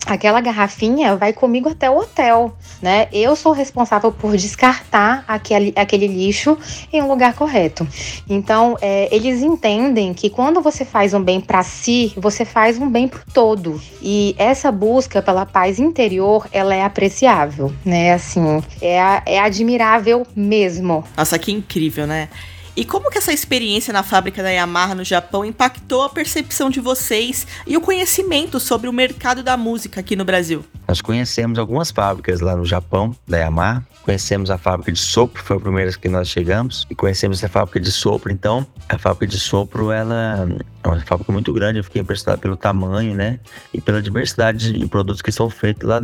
aquela 0.05 0.41
garrafinha 0.41 1.15
vai 1.15 1.33
comigo 1.33 1.69
até 1.69 1.89
o 1.89 1.97
hotel, 1.97 2.55
né? 2.81 3.07
Eu 3.11 3.35
sou 3.35 3.51
responsável 3.51 4.11
por 4.11 4.35
descartar 4.35 5.23
aquele, 5.27 5.73
aquele 5.75 6.07
lixo 6.07 6.57
em 6.91 7.01
um 7.01 7.07
lugar 7.07 7.33
correto. 7.33 7.87
Então, 8.29 8.77
é, 8.81 9.13
eles 9.15 9.41
entendem 9.41 10.13
que 10.13 10.29
quando 10.29 10.61
você 10.61 10.83
faz 10.85 11.13
um 11.13 11.21
bem 11.21 11.39
para 11.39 11.63
si, 11.63 12.13
você 12.17 12.45
faz 12.45 12.77
um 12.77 12.89
bem 12.89 13.07
pro 13.07 13.21
todo. 13.33 13.81
E 14.01 14.35
essa 14.37 14.71
busca 14.71 15.21
pela 15.21 15.45
paz 15.45 15.79
interior, 15.79 16.47
ela 16.51 16.75
é 16.75 16.83
apreciável, 16.83 17.73
né? 17.85 18.13
Assim, 18.13 18.61
é, 18.81 18.97
é 19.25 19.39
admirável 19.39 20.25
mesmo. 20.35 21.03
Nossa, 21.15 21.39
que 21.39 21.51
incrível, 21.51 22.05
né? 22.05 22.29
E 22.75 22.83
como 22.83 23.11
que 23.11 23.19
essa 23.19 23.31
experiência 23.31 23.93
na 23.93 24.01
fábrica 24.01 24.41
da 24.41 24.49
Yamaha 24.49 24.95
no 24.95 25.03
Japão 25.03 25.45
impactou 25.45 26.01
a 26.01 26.09
percepção 26.09 26.71
de 26.71 26.79
vocês 26.79 27.45
e 27.67 27.77
o 27.77 27.81
conhecimento 27.81 28.59
sobre 28.59 28.89
o 28.89 28.93
mercado 28.93 29.43
da 29.43 29.55
música 29.55 29.99
aqui 29.99 30.15
no 30.15 30.25
Brasil? 30.25 30.65
Nós 30.93 31.01
conhecemos 31.01 31.57
algumas 31.57 31.89
fábricas 31.89 32.39
lá 32.39 32.55
no 32.55 32.63
Japão, 32.63 33.15
da 33.27 33.39
Yamaha, 33.39 33.83
conhecemos 34.03 34.51
a 34.51 34.59
fábrica 34.59 34.91
de 34.91 34.99
sopro, 34.99 35.41
foi 35.41 35.57
a 35.57 35.59
primeira 35.59 35.91
que 35.91 36.07
nós 36.07 36.27
chegamos, 36.27 36.85
e 36.87 36.93
conhecemos 36.93 37.43
a 37.43 37.47
fábrica 37.49 37.79
de 37.79 37.91
sopro. 37.91 38.31
Então, 38.31 38.63
a 38.87 38.99
fábrica 38.99 39.25
de 39.25 39.39
sopro, 39.39 39.91
ela 39.91 40.47
é 40.83 40.87
uma 40.87 40.99
fábrica 40.99 41.31
muito 41.31 41.51
grande, 41.51 41.79
eu 41.79 41.83
fiquei 41.83 41.99
impressionado 41.99 42.39
pelo 42.39 42.55
tamanho, 42.55 43.15
né? 43.15 43.39
E 43.73 43.81
pela 43.81 44.03
diversidade 44.03 44.71
de 44.71 44.85
produtos 44.85 45.23
que 45.23 45.31
são 45.31 45.49
feitos 45.49 45.89
lá, 45.89 45.99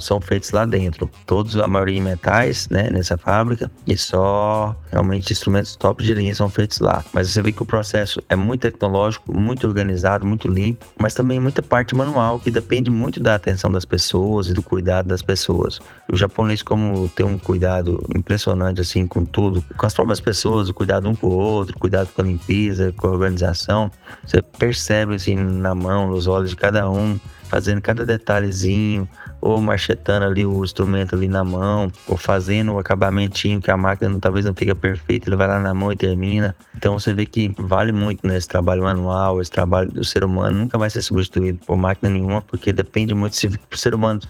são 0.00 0.20
feitos 0.20 0.50
lá 0.50 0.64
dentro. 0.64 1.08
Todos, 1.24 1.56
a 1.56 1.68
maioria 1.68 1.98
em 1.98 2.02
metais, 2.02 2.68
né? 2.68 2.90
Nessa 2.90 3.16
fábrica, 3.16 3.70
e 3.86 3.96
só 3.96 4.74
realmente 4.90 5.32
instrumentos 5.32 5.76
top 5.76 6.02
de 6.02 6.14
linha 6.14 6.34
são 6.34 6.48
feitos 6.48 6.80
lá. 6.80 7.04
Mas 7.12 7.30
você 7.30 7.40
vê 7.42 7.52
que 7.52 7.62
o 7.62 7.66
processo 7.66 8.20
é 8.28 8.34
muito 8.34 8.62
tecnológico, 8.62 9.32
muito 9.32 9.68
organizado, 9.68 10.26
muito 10.26 10.48
limpo, 10.48 10.84
mas 10.98 11.14
também 11.14 11.38
muita 11.38 11.62
parte 11.62 11.94
manual, 11.94 12.40
que 12.40 12.50
depende 12.50 12.90
muito 12.90 13.20
da 13.20 13.36
atenção 13.36 13.70
das 13.70 13.84
pessoas 13.84 14.31
e 14.40 14.54
do 14.54 14.62
cuidado 14.62 15.06
das 15.06 15.22
pessoas. 15.22 15.80
O 16.10 16.16
japonês, 16.16 16.62
como 16.62 17.08
tem 17.08 17.24
um 17.24 17.38
cuidado 17.38 18.02
impressionante, 18.14 18.80
assim, 18.80 19.06
com 19.06 19.24
tudo, 19.24 19.64
com 19.76 19.86
as 19.86 19.94
próprias 19.94 20.20
pessoas, 20.20 20.68
o 20.68 20.74
cuidado 20.74 21.08
um 21.08 21.14
com 21.14 21.26
o 21.26 21.32
outro, 21.32 21.78
cuidado 21.78 22.08
com 22.14 22.22
a 22.22 22.24
limpeza, 22.24 22.92
com 22.96 23.06
a 23.06 23.10
organização, 23.10 23.90
você 24.24 24.40
percebe 24.40 25.14
assim 25.14 25.34
na 25.34 25.74
mão, 25.74 26.08
nos 26.08 26.26
olhos 26.26 26.50
de 26.50 26.56
cada 26.56 26.90
um, 26.90 27.18
fazendo 27.48 27.82
cada 27.82 28.06
detalhezinho, 28.06 29.06
ou 29.42 29.60
marchetando 29.60 30.24
ali 30.24 30.46
o 30.46 30.64
instrumento 30.64 31.16
ali 31.16 31.26
na 31.26 31.42
mão, 31.42 31.90
ou 32.06 32.16
fazendo 32.16 32.74
o 32.74 32.78
acabamentinho 32.78 33.60
que 33.60 33.72
a 33.72 33.76
máquina 33.76 34.16
talvez 34.20 34.44
não 34.44 34.54
fica 34.54 34.72
perfeita, 34.72 35.28
ele 35.28 35.34
vai 35.34 35.48
lá 35.48 35.58
na 35.58 35.74
mão 35.74 35.90
e 35.90 35.96
termina. 35.96 36.54
Então 36.76 36.96
você 36.96 37.12
vê 37.12 37.26
que 37.26 37.52
vale 37.58 37.90
muito 37.90 38.24
né, 38.24 38.36
esse 38.36 38.46
trabalho 38.46 38.84
manual, 38.84 39.40
esse 39.40 39.50
trabalho 39.50 39.90
do 39.90 40.04
ser 40.04 40.22
humano 40.22 40.56
nunca 40.56 40.78
vai 40.78 40.88
ser 40.88 41.02
substituído 41.02 41.58
por 41.66 41.76
máquina 41.76 42.08
nenhuma, 42.08 42.40
porque 42.40 42.72
depende 42.72 43.14
muito 43.14 43.34
se 43.34 43.48
o 43.48 43.76
ser 43.76 43.96
humano 43.96 44.20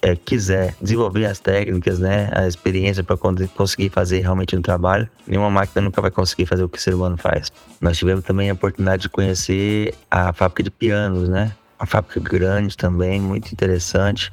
é, 0.00 0.14
quiser 0.14 0.76
desenvolver 0.80 1.26
as 1.26 1.40
técnicas, 1.40 1.98
né, 1.98 2.30
a 2.32 2.46
experiência 2.46 3.02
para 3.02 3.16
conseguir 3.16 3.88
fazer 3.88 4.20
realmente 4.20 4.56
um 4.56 4.62
trabalho, 4.62 5.08
nenhuma 5.26 5.50
máquina 5.50 5.82
nunca 5.82 6.00
vai 6.00 6.12
conseguir 6.12 6.46
fazer 6.46 6.62
o 6.62 6.68
que 6.68 6.78
o 6.78 6.80
ser 6.80 6.94
humano 6.94 7.16
faz. 7.16 7.50
Nós 7.80 7.98
tivemos 7.98 8.24
também 8.24 8.50
a 8.50 8.54
oportunidade 8.54 9.02
de 9.02 9.08
conhecer 9.08 9.94
a 10.08 10.32
fábrica 10.32 10.62
de 10.62 10.70
pianos, 10.70 11.28
né? 11.28 11.52
Uma 11.78 11.86
fábrica 11.86 12.20
grande 12.20 12.76
também, 12.76 13.20
muito 13.20 13.52
interessante. 13.52 14.32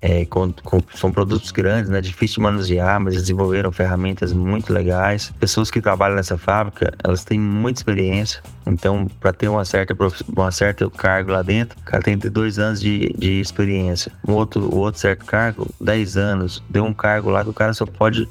É, 0.00 0.26
com, 0.26 0.52
com, 0.52 0.80
são 0.94 1.10
produtos 1.10 1.50
grandes, 1.50 1.88
né? 1.90 2.00
Difícil 2.00 2.36
de 2.36 2.40
manusear, 2.42 3.00
mas 3.00 3.14
desenvolveram 3.14 3.72
ferramentas 3.72 4.32
muito 4.32 4.72
legais. 4.72 5.32
Pessoas 5.40 5.70
que 5.70 5.80
trabalham 5.80 6.16
nessa 6.16 6.36
fábrica, 6.36 6.92
elas 7.02 7.24
têm 7.24 7.40
muita 7.40 7.80
experiência. 7.80 8.42
Então, 8.66 9.06
para 9.18 9.32
ter 9.32 9.48
uma 9.48 9.64
certa, 9.64 9.96
uma 10.28 10.52
certa 10.52 10.88
cargo 10.90 11.32
lá 11.32 11.42
dentro, 11.42 11.78
o 11.80 11.82
cara 11.82 12.02
tem 12.02 12.14
que 12.14 12.22
ter 12.22 12.30
dois 12.30 12.58
anos 12.58 12.80
de, 12.80 13.12
de 13.18 13.40
experiência. 13.40 14.12
O 14.22 14.32
outro, 14.32 14.62
o 14.62 14.76
outro 14.76 15.00
certo 15.00 15.24
cargo, 15.24 15.66
10 15.80 16.16
anos. 16.16 16.62
Deu 16.68 16.84
um 16.84 16.92
cargo 16.92 17.30
lá 17.30 17.42
que 17.42 17.50
o 17.50 17.54
cara 17.54 17.72
só 17.72 17.86
pode 17.86 18.28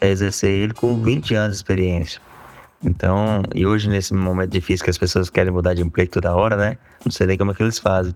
é, 0.00 0.08
exercer 0.08 0.50
ele 0.50 0.72
com 0.72 1.00
20 1.00 1.34
anos 1.34 1.58
de 1.58 1.62
experiência. 1.62 2.20
Então, 2.84 3.42
e 3.54 3.64
hoje 3.64 3.88
nesse 3.88 4.12
momento 4.12 4.50
difícil 4.50 4.84
que 4.84 4.90
as 4.90 4.98
pessoas 4.98 5.30
querem 5.30 5.52
mudar 5.52 5.74
de 5.74 5.82
emprego 5.82 6.10
toda 6.10 6.34
hora, 6.34 6.56
né? 6.56 6.78
Não 7.04 7.12
sei 7.12 7.26
nem 7.26 7.38
como 7.38 7.52
é 7.52 7.54
que 7.54 7.62
eles 7.62 7.78
fazem. 7.78 8.14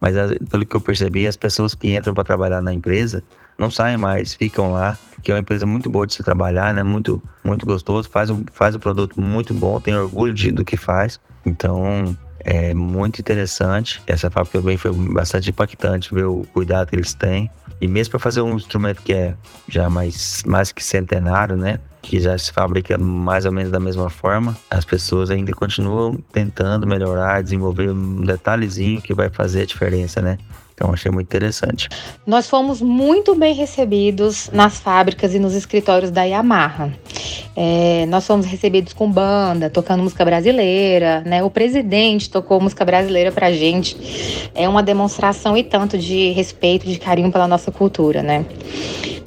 Mas 0.00 0.14
pelo 0.50 0.66
que 0.66 0.74
eu 0.74 0.80
percebi, 0.80 1.26
as 1.26 1.36
pessoas 1.36 1.74
que 1.74 1.94
entram 1.94 2.14
para 2.14 2.24
trabalhar 2.24 2.60
na 2.60 2.72
empresa 2.72 3.22
não 3.58 3.70
saem 3.70 3.98
mais, 3.98 4.34
ficam 4.34 4.72
lá, 4.72 4.98
que 5.22 5.30
é 5.30 5.34
uma 5.34 5.40
empresa 5.40 5.66
muito 5.66 5.90
boa 5.90 6.06
de 6.06 6.14
se 6.14 6.22
trabalhar, 6.22 6.72
né? 6.72 6.82
Muito, 6.82 7.22
muito 7.44 7.66
gostoso, 7.66 8.08
faz 8.08 8.30
um, 8.30 8.42
faz 8.52 8.74
um 8.74 8.78
produto 8.78 9.20
muito 9.20 9.52
bom, 9.52 9.78
tem 9.80 9.94
orgulho 9.94 10.32
de, 10.32 10.50
do 10.50 10.64
que 10.64 10.76
faz. 10.76 11.20
Então, 11.44 12.16
é 12.44 12.74
muito 12.74 13.20
interessante. 13.20 14.02
Essa 14.06 14.30
fábrica 14.30 14.58
também 14.58 14.76
foi 14.76 14.92
bastante 14.92 15.50
impactante 15.50 16.14
ver 16.14 16.24
o 16.24 16.46
cuidado 16.52 16.88
que 16.88 16.96
eles 16.96 17.14
têm. 17.14 17.50
E 17.80 17.88
mesmo 17.88 18.12
para 18.12 18.20
fazer 18.20 18.42
um 18.42 18.56
instrumento 18.56 19.02
que 19.02 19.12
é 19.12 19.34
já 19.68 19.88
mais, 19.88 20.42
mais 20.46 20.70
que 20.72 20.84
centenário, 20.84 21.56
né? 21.56 21.78
que 22.02 22.18
já 22.18 22.36
se 22.36 22.52
fabrica 22.52 22.96
mais 22.96 23.44
ou 23.44 23.52
menos 23.52 23.70
da 23.70 23.78
mesma 23.78 24.08
forma, 24.08 24.56
as 24.70 24.84
pessoas 24.84 25.30
ainda 25.30 25.52
continuam 25.52 26.16
tentando 26.32 26.86
melhorar, 26.86 27.42
desenvolver 27.42 27.90
um 27.90 28.22
detalhezinho 28.22 29.02
que 29.02 29.12
vai 29.12 29.28
fazer 29.28 29.62
a 29.62 29.66
diferença, 29.66 30.20
né? 30.20 30.38
Então 30.80 30.94
achei 30.94 31.12
muito 31.12 31.26
interessante. 31.26 31.90
Nós 32.26 32.48
fomos 32.48 32.80
muito 32.80 33.34
bem 33.34 33.52
recebidos 33.54 34.48
nas 34.50 34.80
fábricas 34.80 35.34
e 35.34 35.38
nos 35.38 35.54
escritórios 35.54 36.10
da 36.10 36.22
Yamaha. 36.22 36.90
É, 37.54 38.06
nós 38.06 38.26
fomos 38.26 38.46
recebidos 38.46 38.94
com 38.94 39.10
banda, 39.12 39.68
tocando 39.68 40.02
música 40.02 40.24
brasileira, 40.24 41.20
né? 41.26 41.42
O 41.42 41.50
presidente 41.50 42.30
tocou 42.30 42.58
música 42.62 42.82
brasileira 42.82 43.30
pra 43.30 43.52
gente. 43.52 44.50
É 44.54 44.66
uma 44.66 44.82
demonstração 44.82 45.54
e 45.54 45.62
tanto 45.62 45.98
de 45.98 46.30
respeito, 46.30 46.86
de 46.86 46.98
carinho 46.98 47.30
pela 47.30 47.46
nossa 47.46 47.70
cultura, 47.70 48.22
né? 48.22 48.46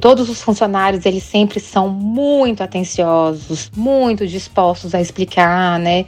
Todos 0.04 0.30
os 0.30 0.42
funcionários, 0.42 1.06
eles 1.06 1.24
sempre 1.24 1.62
são 1.62 1.88
muito 1.88 2.62
atenciosos, 2.62 3.72
muito 3.74 4.28
dispostos 4.28 4.94
a 4.94 5.00
explicar, 5.00 5.80
né? 5.80 6.06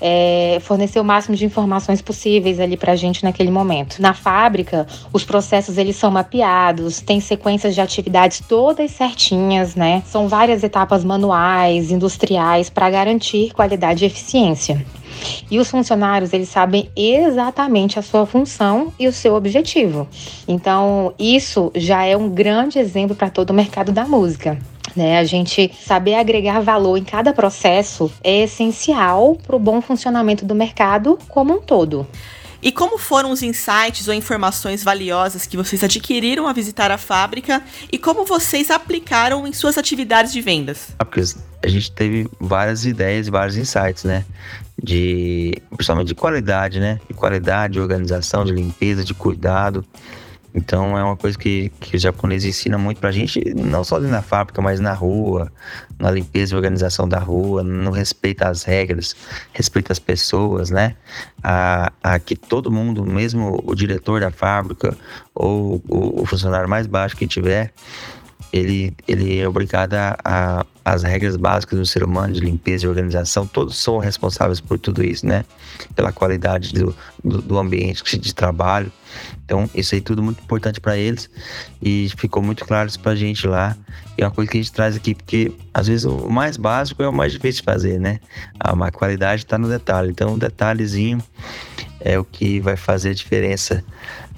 É, 0.00 0.56
fornecer 0.62 0.98
o 0.98 1.04
máximo 1.04 1.36
de 1.36 1.44
informações 1.44 2.00
possíveis 2.00 2.58
ali 2.58 2.74
pra 2.74 2.96
gente 2.96 3.22
naquele 3.22 3.50
momento. 3.50 4.00
Na 4.00 4.14
fábrica, 4.14 4.86
os 5.12 5.26
processos, 5.26 5.76
eles 5.76 5.94
são 5.94 6.10
mapeados, 6.10 7.02
tem 7.02 7.20
sequências 7.20 7.74
de 7.74 7.82
atividades 7.82 8.40
todas 8.48 8.90
certinhas, 8.92 9.74
né? 9.74 10.02
São 10.06 10.26
várias 10.26 10.64
etapas 10.64 11.04
manuais, 11.04 11.90
industriais, 11.90 12.70
para 12.70 12.88
garantir 12.88 13.52
qualidade 13.52 14.04
e 14.04 14.06
eficiência. 14.06 14.82
E 15.50 15.58
os 15.58 15.70
funcionários, 15.70 16.32
eles 16.32 16.48
sabem 16.48 16.90
exatamente 16.96 17.98
a 17.98 18.02
sua 18.02 18.26
função 18.26 18.92
e 18.98 19.06
o 19.06 19.12
seu 19.12 19.34
objetivo. 19.34 20.08
Então, 20.48 21.12
isso 21.18 21.70
já 21.74 22.04
é 22.04 22.16
um 22.16 22.28
grande 22.28 22.78
exemplo 22.78 23.14
para 23.14 23.30
todo 23.30 23.50
o 23.50 23.54
mercado 23.54 23.92
da 23.92 24.04
música. 24.04 24.58
Né? 24.94 25.18
A 25.18 25.24
gente 25.24 25.70
saber 25.80 26.14
agregar 26.14 26.60
valor 26.60 26.96
em 26.96 27.04
cada 27.04 27.32
processo 27.32 28.12
é 28.22 28.42
essencial 28.42 29.36
para 29.44 29.56
o 29.56 29.58
bom 29.58 29.80
funcionamento 29.80 30.44
do 30.44 30.54
mercado 30.54 31.18
como 31.28 31.54
um 31.54 31.60
todo. 31.60 32.06
E 32.64 32.72
como 32.72 32.96
foram 32.96 33.30
os 33.30 33.42
insights 33.42 34.08
ou 34.08 34.14
informações 34.14 34.82
valiosas 34.82 35.46
que 35.46 35.54
vocês 35.54 35.84
adquiriram 35.84 36.48
a 36.48 36.52
visitar 36.54 36.90
a 36.90 36.96
fábrica 36.96 37.62
e 37.92 37.98
como 37.98 38.24
vocês 38.24 38.70
aplicaram 38.70 39.46
em 39.46 39.52
suas 39.52 39.76
atividades 39.76 40.32
de 40.32 40.40
vendas? 40.40 40.88
Porque 40.98 41.20
a 41.62 41.68
gente 41.68 41.92
teve 41.92 42.26
várias 42.40 42.86
ideias 42.86 43.26
e 43.26 43.30
vários 43.30 43.58
insights, 43.58 44.04
né? 44.04 44.24
De, 44.82 45.52
principalmente 45.76 46.08
de 46.08 46.14
qualidade, 46.14 46.80
né? 46.80 46.98
De 47.06 47.12
qualidade, 47.12 47.74
de 47.74 47.80
organização, 47.80 48.46
de 48.46 48.52
limpeza, 48.52 49.04
de 49.04 49.12
cuidado. 49.12 49.84
Então 50.54 50.96
é 50.96 51.02
uma 51.02 51.16
coisa 51.16 51.36
que, 51.36 51.70
que 51.80 51.96
os 51.96 52.02
japoneses 52.02 52.56
ensinam 52.56 52.78
muito 52.78 53.00
pra 53.00 53.10
gente, 53.10 53.52
não 53.54 53.82
só 53.82 53.98
na 53.98 54.22
fábrica, 54.22 54.62
mas 54.62 54.78
na 54.78 54.92
rua, 54.92 55.50
na 55.98 56.10
limpeza 56.10 56.54
e 56.54 56.56
organização 56.56 57.08
da 57.08 57.18
rua, 57.18 57.64
no 57.64 57.90
respeito 57.90 58.42
às 58.42 58.62
regras, 58.62 59.16
respeito 59.52 59.90
às 59.90 59.98
pessoas, 59.98 60.70
né? 60.70 60.94
A, 61.42 61.92
a 62.00 62.18
que 62.20 62.36
todo 62.36 62.70
mundo, 62.70 63.04
mesmo 63.04 63.60
o 63.66 63.74
diretor 63.74 64.20
da 64.20 64.30
fábrica 64.30 64.96
ou 65.34 65.82
o, 65.88 66.22
o 66.22 66.26
funcionário 66.26 66.68
mais 66.68 66.86
baixo 66.86 67.16
que 67.16 67.26
tiver, 67.26 67.72
ele, 68.52 68.94
ele 69.08 69.40
é 69.40 69.48
obrigado 69.48 69.94
a, 69.94 70.64
as 70.84 71.02
regras 71.02 71.36
básicas 71.36 71.78
do 71.78 71.86
ser 71.86 72.04
humano 72.04 72.34
de 72.34 72.40
limpeza 72.40 72.84
e 72.84 72.88
organização, 72.88 73.46
todos 73.46 73.76
são 73.76 73.98
responsáveis 73.98 74.60
por 74.60 74.78
tudo 74.78 75.02
isso, 75.02 75.26
né? 75.26 75.44
Pela 75.96 76.12
qualidade 76.12 76.74
do, 76.74 76.94
do, 77.24 77.40
do 77.40 77.58
ambiente 77.58 78.18
de 78.18 78.34
trabalho. 78.34 78.92
Então, 79.44 79.68
isso 79.74 79.94
aí 79.94 80.00
tudo 80.00 80.22
muito 80.22 80.42
importante 80.42 80.80
para 80.80 80.96
eles 80.96 81.30
e 81.80 82.10
ficou 82.18 82.42
muito 82.42 82.64
claro 82.66 82.88
isso 82.88 83.00
pra 83.00 83.14
gente 83.14 83.46
lá. 83.46 83.74
E 84.18 84.22
é 84.22 84.26
uma 84.26 84.30
coisa 84.30 84.50
que 84.50 84.58
a 84.58 84.60
gente 84.60 84.72
traz 84.72 84.94
aqui, 84.94 85.14
porque 85.14 85.52
às 85.72 85.86
vezes 85.86 86.04
o 86.04 86.28
mais 86.28 86.58
básico 86.58 87.02
é 87.02 87.08
o 87.08 87.12
mais 87.12 87.32
difícil 87.32 87.62
de 87.62 87.64
fazer, 87.64 87.98
né? 87.98 88.20
A 88.60 88.90
qualidade 88.90 89.42
está 89.42 89.56
no 89.56 89.68
detalhe. 89.68 90.10
Então, 90.10 90.34
o 90.34 90.38
detalhezinho 90.38 91.22
é 92.00 92.18
o 92.18 92.24
que 92.24 92.60
vai 92.60 92.76
fazer 92.76 93.10
a 93.10 93.14
diferença 93.14 93.82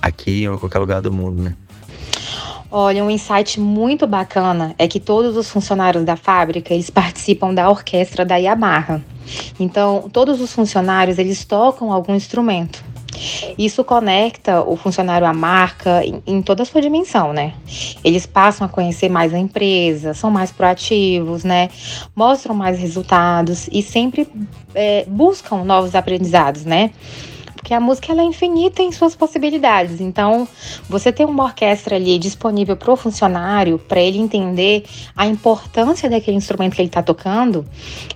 aqui 0.00 0.46
ou 0.48 0.54
em 0.54 0.58
qualquer 0.58 0.78
lugar 0.78 1.02
do 1.02 1.12
mundo, 1.12 1.42
né? 1.42 1.56
Olha, 2.78 3.02
um 3.02 3.10
insight 3.10 3.58
muito 3.58 4.06
bacana 4.06 4.74
é 4.76 4.86
que 4.86 5.00
todos 5.00 5.34
os 5.34 5.48
funcionários 5.48 6.04
da 6.04 6.14
fábrica, 6.14 6.74
eles 6.74 6.90
participam 6.90 7.54
da 7.54 7.70
orquestra 7.70 8.22
da 8.22 8.36
Yamaha. 8.36 9.02
Então, 9.58 10.10
todos 10.12 10.42
os 10.42 10.52
funcionários, 10.52 11.18
eles 11.18 11.42
tocam 11.46 11.90
algum 11.90 12.14
instrumento. 12.14 12.84
Isso 13.56 13.82
conecta 13.82 14.60
o 14.60 14.76
funcionário 14.76 15.26
à 15.26 15.32
marca 15.32 16.04
em, 16.04 16.22
em, 16.26 16.42
toda 16.42 16.64
a 16.64 16.66
sua 16.66 16.82
dimensão, 16.82 17.32
né? 17.32 17.54
Eles 18.04 18.26
passam 18.26 18.66
a 18.66 18.68
conhecer 18.68 19.08
mais 19.08 19.32
a 19.32 19.38
empresa, 19.38 20.12
são 20.12 20.30
mais 20.30 20.52
proativos, 20.52 21.44
né? 21.44 21.70
Mostram 22.14 22.54
mais 22.54 22.78
resultados 22.78 23.70
e 23.72 23.80
sempre 23.80 24.28
é, 24.74 25.06
buscam 25.08 25.64
novos 25.64 25.94
aprendizados, 25.94 26.66
né? 26.66 26.90
Porque 27.66 27.74
a 27.74 27.80
música 27.80 28.12
ela 28.12 28.22
é 28.22 28.24
infinita 28.24 28.80
em 28.80 28.92
suas 28.92 29.16
possibilidades. 29.16 30.00
Então, 30.00 30.46
você 30.88 31.10
ter 31.10 31.24
uma 31.24 31.42
orquestra 31.42 31.96
ali 31.96 32.16
disponível 32.16 32.76
para 32.76 32.92
o 32.92 32.96
funcionário, 32.96 33.76
para 33.76 34.00
ele 34.00 34.18
entender 34.18 34.84
a 35.16 35.26
importância 35.26 36.08
daquele 36.08 36.36
instrumento 36.36 36.76
que 36.76 36.80
ele 36.80 36.88
está 36.88 37.02
tocando, 37.02 37.66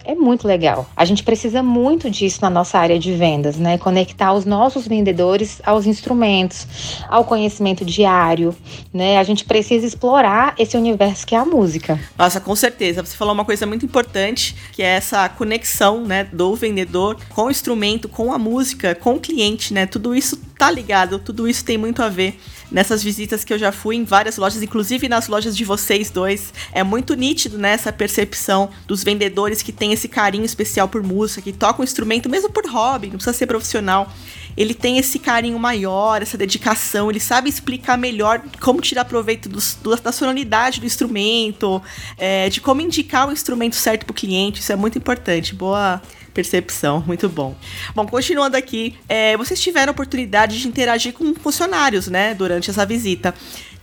é 0.04 0.14
muito 0.14 0.46
legal. 0.46 0.88
A 0.96 1.04
gente 1.04 1.24
precisa 1.24 1.64
muito 1.64 2.08
disso 2.08 2.38
na 2.42 2.48
nossa 2.48 2.78
área 2.78 2.96
de 2.96 3.12
vendas, 3.12 3.56
né? 3.56 3.76
Conectar 3.76 4.32
os 4.32 4.44
nossos 4.44 4.86
vendedores 4.86 5.60
aos 5.66 5.84
instrumentos, 5.84 6.68
ao 7.08 7.24
conhecimento 7.24 7.84
diário, 7.84 8.54
né? 8.94 9.18
A 9.18 9.24
gente 9.24 9.44
precisa 9.44 9.84
explorar 9.84 10.54
esse 10.60 10.76
universo 10.76 11.26
que 11.26 11.34
é 11.34 11.38
a 11.38 11.44
música. 11.44 11.98
Nossa, 12.16 12.40
com 12.40 12.54
certeza. 12.54 13.04
Você 13.04 13.16
falou 13.16 13.34
uma 13.34 13.44
coisa 13.44 13.66
muito 13.66 13.84
importante, 13.84 14.54
que 14.70 14.80
é 14.80 14.90
essa 14.90 15.28
conexão, 15.28 16.04
né, 16.04 16.22
do 16.22 16.54
vendedor 16.54 17.16
com 17.30 17.46
o 17.46 17.50
instrumento, 17.50 18.08
com 18.08 18.32
a 18.32 18.38
música, 18.38 18.94
com 18.94 19.14
o 19.14 19.18
cliente, 19.18 19.39
né? 19.72 19.86
Tudo 19.86 20.14
isso 20.14 20.36
tá 20.58 20.70
ligado, 20.70 21.18
tudo 21.18 21.48
isso 21.48 21.64
tem 21.64 21.78
muito 21.78 22.02
a 22.02 22.08
ver 22.08 22.38
nessas 22.70 23.02
visitas 23.02 23.42
que 23.42 23.52
eu 23.52 23.58
já 23.58 23.72
fui 23.72 23.96
em 23.96 24.04
várias 24.04 24.36
lojas, 24.36 24.62
inclusive 24.62 25.08
nas 25.08 25.26
lojas 25.28 25.56
de 25.56 25.64
vocês 25.64 26.10
dois. 26.10 26.52
É 26.72 26.84
muito 26.84 27.14
nítido 27.14 27.58
né, 27.58 27.76
percepção 27.92 28.70
dos 28.86 29.02
vendedores 29.02 29.62
que 29.62 29.72
têm 29.72 29.92
esse 29.92 30.08
carinho 30.08 30.44
especial 30.44 30.88
por 30.88 31.02
música, 31.02 31.40
que 31.40 31.52
tocam 31.52 31.80
o 31.80 31.84
instrumento 31.84 32.28
mesmo 32.28 32.50
por 32.50 32.66
hobby, 32.66 33.08
não 33.08 33.16
precisa 33.16 33.32
ser 33.32 33.46
profissional. 33.46 34.12
Ele 34.56 34.74
tem 34.74 34.98
esse 34.98 35.18
carinho 35.18 35.58
maior, 35.58 36.22
essa 36.22 36.36
dedicação, 36.36 37.10
ele 37.10 37.20
sabe 37.20 37.48
explicar 37.48 37.96
melhor 37.96 38.42
como 38.60 38.80
tirar 38.80 39.04
proveito 39.04 39.48
dos, 39.48 39.74
do, 39.82 39.94
da 39.96 40.12
sonoridade 40.12 40.80
do 40.80 40.86
instrumento, 40.86 41.82
é, 42.18 42.48
de 42.48 42.60
como 42.60 42.80
indicar 42.80 43.28
o 43.28 43.32
instrumento 43.32 43.76
certo 43.76 44.06
para 44.06 44.12
o 44.12 44.14
cliente. 44.14 44.60
Isso 44.60 44.72
é 44.72 44.76
muito 44.76 44.98
importante. 44.98 45.54
Boa 45.54 46.00
percepção, 46.32 47.02
muito 47.06 47.28
bom. 47.28 47.54
Bom, 47.94 48.06
continuando 48.06 48.56
aqui, 48.56 48.96
é, 49.08 49.36
vocês 49.36 49.60
tiveram 49.60 49.90
a 49.90 49.92
oportunidade 49.92 50.60
de 50.60 50.68
interagir 50.68 51.12
com 51.12 51.34
funcionários, 51.34 52.08
né, 52.08 52.34
durante 52.34 52.70
essa 52.70 52.86
visita. 52.86 53.34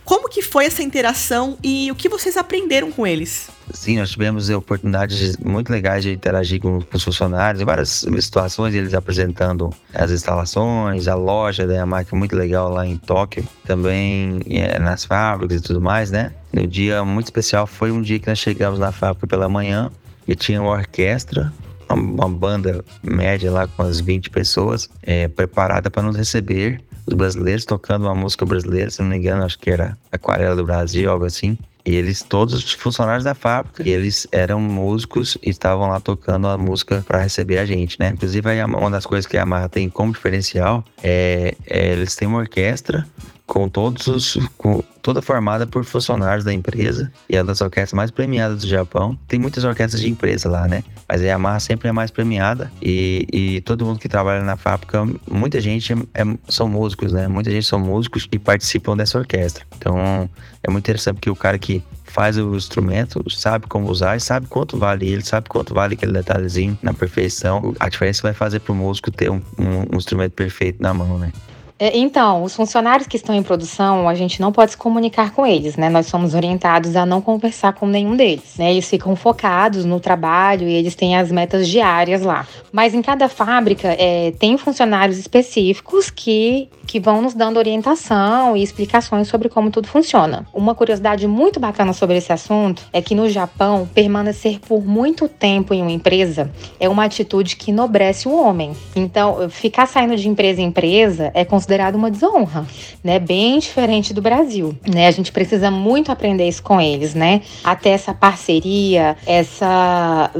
Como 0.08 0.26
que 0.26 0.40
foi 0.40 0.64
essa 0.64 0.82
interação 0.82 1.58
e 1.62 1.92
o 1.92 1.94
que 1.94 2.08
vocês 2.08 2.38
aprenderam 2.38 2.90
com 2.90 3.06
eles? 3.06 3.50
Sim, 3.74 3.98
nós 3.98 4.08
tivemos 4.08 4.48
oportunidades 4.48 5.36
muito 5.36 5.70
legais 5.70 6.02
de 6.02 6.10
interagir 6.10 6.62
com, 6.62 6.78
os 6.90 7.04
funcionários 7.04 7.60
em 7.60 7.66
várias 7.66 8.06
situações, 8.18 8.74
eles 8.74 8.94
apresentando 8.94 9.68
as 9.92 10.10
instalações, 10.10 11.08
a 11.08 11.14
loja 11.14 11.66
da 11.66 11.74
Yamaha, 11.74 12.06
muito 12.12 12.34
legal 12.34 12.70
lá 12.70 12.86
em 12.86 12.96
Tóquio, 12.96 13.46
também 13.66 14.40
é, 14.48 14.78
nas 14.78 15.04
fábricas 15.04 15.58
e 15.58 15.62
tudo 15.62 15.78
mais, 15.78 16.10
né? 16.10 16.32
No 16.54 16.66
dia 16.66 17.04
muito 17.04 17.26
especial 17.26 17.66
foi 17.66 17.92
um 17.92 18.00
dia 18.00 18.18
que 18.18 18.28
nós 18.28 18.38
chegamos 18.38 18.78
na 18.78 18.90
fábrica 18.90 19.26
pela 19.26 19.46
manhã 19.46 19.90
e 20.26 20.34
tinha 20.34 20.62
uma 20.62 20.70
orquestra 20.70 21.52
uma, 21.94 22.28
banda 22.28 22.84
média 23.02 23.50
lá 23.50 23.66
com 23.66 23.82
as 23.82 24.00
20 24.00 24.30
pessoas, 24.30 24.88
é, 25.02 25.28
preparada 25.28 25.90
para 25.90 26.02
nos 26.02 26.16
receber, 26.16 26.80
os 27.08 27.14
brasileiros 27.14 27.64
tocando 27.64 28.02
uma 28.02 28.14
música 28.14 28.44
brasileira, 28.44 28.90
se 28.90 29.00
não 29.00 29.08
me 29.08 29.16
engano, 29.16 29.44
acho 29.44 29.58
que 29.58 29.70
era 29.70 29.96
Aquarela 30.12 30.54
do 30.54 30.64
Brasil, 30.64 31.10
algo 31.10 31.24
assim. 31.24 31.58
E 31.84 31.96
eles, 31.96 32.22
todos 32.22 32.52
os 32.52 32.72
funcionários 32.72 33.24
da 33.24 33.34
fábrica, 33.34 33.88
eles 33.88 34.28
eram 34.30 34.60
músicos 34.60 35.38
e 35.42 35.48
estavam 35.48 35.88
lá 35.88 35.98
tocando 35.98 36.46
a 36.46 36.58
música 36.58 37.02
para 37.06 37.22
receber 37.22 37.58
a 37.58 37.64
gente, 37.64 37.98
né? 37.98 38.10
Inclusive, 38.10 38.46
uma 38.62 38.90
das 38.90 39.06
coisas 39.06 39.26
que 39.26 39.38
a 39.38 39.40
Yamaha 39.40 39.70
tem 39.70 39.88
como 39.88 40.12
diferencial 40.12 40.84
é, 41.02 41.56
é 41.66 41.92
eles 41.92 42.14
têm 42.14 42.28
uma 42.28 42.40
orquestra 42.40 43.06
com 43.48 43.66
todos 43.66 44.06
os 44.06 44.38
com, 44.58 44.84
toda 45.00 45.22
formada 45.22 45.66
por 45.66 45.82
funcionários 45.82 46.44
da 46.44 46.52
empresa 46.52 47.10
e 47.28 47.34
é 47.34 47.40
uma 47.40 47.46
das 47.46 47.62
orquestras 47.62 47.94
mais 47.94 48.10
premiadas 48.10 48.60
do 48.60 48.68
Japão. 48.68 49.18
Tem 49.26 49.40
muitas 49.40 49.64
orquestras 49.64 50.02
de 50.02 50.08
empresa 50.08 50.50
lá, 50.50 50.68
né? 50.68 50.84
Mas 51.08 51.22
a 51.22 51.24
Yamaha 51.24 51.58
sempre 51.58 51.88
é 51.88 51.92
mais 51.92 52.10
premiada 52.10 52.70
e, 52.80 53.26
e 53.32 53.60
todo 53.62 53.86
mundo 53.86 53.98
que 53.98 54.08
trabalha 54.08 54.44
na 54.44 54.56
fábrica, 54.56 55.08
muita 55.28 55.60
gente 55.62 55.94
é, 55.94 55.96
é, 55.96 56.38
são 56.48 56.68
músicos, 56.68 57.10
né? 57.10 57.26
Muita 57.26 57.50
gente 57.50 57.66
são 57.66 57.80
músicos 57.80 58.28
e 58.30 58.38
participam 58.38 58.94
dessa 58.94 59.18
orquestra. 59.18 59.64
Então 59.78 60.28
é 60.62 60.70
muito 60.70 60.84
interessante 60.84 61.14
porque 61.14 61.30
o 61.30 61.36
cara 61.36 61.58
que 61.58 61.82
faz 62.04 62.36
o 62.36 62.54
instrumento, 62.54 63.24
sabe 63.30 63.66
como 63.66 63.90
usar 63.90 64.16
e 64.16 64.20
sabe 64.20 64.46
quanto 64.46 64.76
vale 64.76 65.08
ele, 65.08 65.24
sabe 65.24 65.48
quanto 65.48 65.72
vale 65.72 65.94
aquele 65.94 66.12
detalhezinho 66.12 66.78
na 66.82 66.92
perfeição. 66.92 67.74
A 67.80 67.88
diferença 67.88 68.22
vai 68.22 68.34
fazer 68.34 68.60
pro 68.60 68.74
músico 68.74 69.10
ter 69.10 69.30
um, 69.30 69.40
um, 69.58 69.94
um 69.94 69.96
instrumento 69.96 70.32
perfeito 70.32 70.82
na 70.82 70.92
mão, 70.92 71.18
né? 71.18 71.32
É, 71.80 71.96
então, 71.96 72.42
os 72.42 72.56
funcionários 72.56 73.06
que 73.06 73.16
estão 73.16 73.32
em 73.32 73.42
produção, 73.42 74.08
a 74.08 74.14
gente 74.14 74.40
não 74.40 74.50
pode 74.50 74.72
se 74.72 74.76
comunicar 74.76 75.30
com 75.30 75.46
eles, 75.46 75.76
né? 75.76 75.88
Nós 75.88 76.06
somos 76.06 76.34
orientados 76.34 76.96
a 76.96 77.06
não 77.06 77.20
conversar 77.20 77.72
com 77.72 77.86
nenhum 77.86 78.16
deles, 78.16 78.56
né? 78.58 78.72
Eles 78.72 78.90
ficam 78.90 79.14
focados 79.14 79.84
no 79.84 80.00
trabalho 80.00 80.68
e 80.68 80.74
eles 80.74 80.96
têm 80.96 81.16
as 81.16 81.30
metas 81.30 81.68
diárias 81.68 82.22
lá. 82.22 82.44
Mas 82.72 82.94
em 82.94 83.02
cada 83.02 83.28
fábrica 83.28 83.94
é, 83.96 84.32
tem 84.40 84.58
funcionários 84.58 85.18
específicos 85.18 86.10
que, 86.10 86.68
que 86.84 86.98
vão 86.98 87.22
nos 87.22 87.32
dando 87.32 87.58
orientação 87.58 88.56
e 88.56 88.62
explicações 88.62 89.28
sobre 89.28 89.48
como 89.48 89.70
tudo 89.70 89.86
funciona. 89.86 90.48
Uma 90.52 90.74
curiosidade 90.74 91.28
muito 91.28 91.60
bacana 91.60 91.92
sobre 91.92 92.16
esse 92.16 92.32
assunto 92.32 92.82
é 92.92 93.00
que 93.00 93.14
no 93.14 93.28
Japão, 93.28 93.88
permanecer 93.94 94.58
por 94.58 94.84
muito 94.84 95.28
tempo 95.28 95.72
em 95.72 95.82
uma 95.82 95.92
empresa 95.92 96.50
é 96.80 96.88
uma 96.88 97.04
atitude 97.04 97.54
que 97.54 97.70
enobrece 97.70 98.26
o 98.26 98.34
homem. 98.34 98.72
Então, 98.96 99.48
ficar 99.48 99.86
saindo 99.86 100.16
de 100.16 100.28
empresa 100.28 100.60
em 100.60 100.64
empresa 100.64 101.30
é 101.34 101.44
considerado 101.44 101.67
considerado 101.68 101.96
uma 101.96 102.10
desonra, 102.10 102.66
né? 103.04 103.18
Bem 103.18 103.58
diferente 103.58 104.14
do 104.14 104.22
Brasil, 104.22 104.74
né? 104.86 105.06
A 105.06 105.10
gente 105.10 105.30
precisa 105.30 105.70
muito 105.70 106.10
aprender 106.10 106.48
isso 106.48 106.62
com 106.62 106.80
eles, 106.80 107.14
né? 107.14 107.42
Até 107.62 107.90
essa 107.90 108.14
parceria, 108.14 109.14
essa 109.26 110.30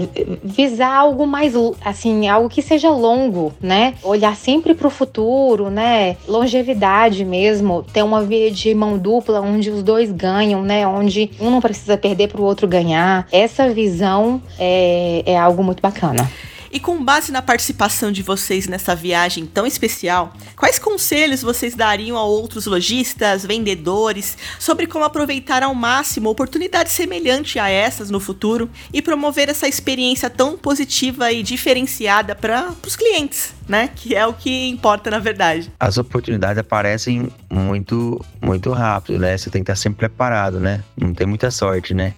visar 0.42 0.94
algo 0.94 1.26
mais 1.26 1.52
assim, 1.84 2.28
algo 2.28 2.48
que 2.48 2.62
seja 2.62 2.88
longo, 2.88 3.52
né? 3.60 3.94
Olhar 4.02 4.34
sempre 4.34 4.74
para 4.74 4.86
o 4.86 4.90
futuro, 4.90 5.68
né? 5.68 6.16
Longevidade 6.26 7.26
mesmo, 7.26 7.82
ter 7.92 8.02
uma 8.02 8.22
via 8.22 8.50
de 8.50 8.74
mão 8.74 8.96
dupla 8.96 9.42
onde 9.42 9.68
os 9.70 9.82
dois 9.82 10.10
ganham, 10.10 10.62
né? 10.62 10.86
Onde 10.86 11.30
um 11.38 11.50
não 11.50 11.60
precisa 11.60 11.98
perder 11.98 12.28
para 12.28 12.40
o 12.40 12.44
outro 12.44 12.66
ganhar. 12.66 13.28
Essa 13.30 13.68
visão 13.68 14.40
é, 14.58 15.22
é 15.26 15.36
algo 15.36 15.62
muito 15.62 15.82
bacana. 15.82 16.26
E 16.70 16.78
com 16.78 17.02
base 17.02 17.32
na 17.32 17.40
participação 17.40 18.12
de 18.12 18.22
vocês 18.22 18.66
nessa 18.66 18.94
viagem 18.94 19.46
tão 19.46 19.66
especial, 19.66 20.32
quais 20.56 20.78
conselhos 20.78 21.42
vocês 21.42 21.74
dariam 21.74 22.16
a 22.16 22.22
outros 22.22 22.66
lojistas, 22.66 23.44
vendedores, 23.44 24.36
sobre 24.58 24.86
como 24.86 25.04
aproveitar 25.04 25.62
ao 25.62 25.74
máximo 25.74 26.28
oportunidades 26.28 26.92
semelhantes 26.92 27.60
a 27.60 27.68
essas 27.68 28.10
no 28.10 28.20
futuro 28.20 28.70
e 28.92 29.00
promover 29.00 29.48
essa 29.48 29.66
experiência 29.66 30.28
tão 30.28 30.56
positiva 30.56 31.32
e 31.32 31.42
diferenciada 31.42 32.34
para 32.34 32.72
os 32.86 32.96
clientes, 32.96 33.54
né? 33.68 33.88
Que 33.94 34.14
é 34.14 34.26
o 34.26 34.32
que 34.32 34.68
importa 34.68 35.10
na 35.10 35.18
verdade. 35.18 35.72
As 35.80 35.98
oportunidades 35.98 36.58
aparecem 36.58 37.28
muito, 37.50 38.24
muito 38.40 38.70
rápido, 38.72 39.18
né? 39.18 39.36
Você 39.36 39.50
tem 39.50 39.62
que 39.62 39.70
estar 39.70 39.80
sempre 39.80 40.08
preparado, 40.08 40.60
né? 40.60 40.82
Não 40.96 41.14
tem 41.14 41.26
muita 41.26 41.50
sorte, 41.50 41.94
né? 41.94 42.14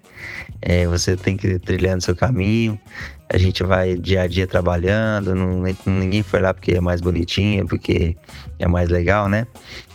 É, 0.60 0.86
você 0.86 1.16
tem 1.16 1.36
que 1.36 1.46
ir 1.46 1.58
trilhando 1.60 2.02
seu 2.02 2.14
caminho, 2.14 2.78
a 3.32 3.38
gente 3.38 3.62
vai 3.62 3.94
dia 3.94 4.22
a 4.22 4.26
dia 4.26 4.44
trabalhando, 4.44 5.36
não, 5.36 5.62
ninguém 5.86 6.20
foi 6.20 6.40
lá 6.40 6.52
porque 6.52 6.72
é 6.72 6.80
mais 6.80 7.00
bonitinho, 7.00 7.64
porque 7.64 8.16
é 8.58 8.66
mais 8.66 8.88
legal, 8.88 9.28
né? 9.28 9.46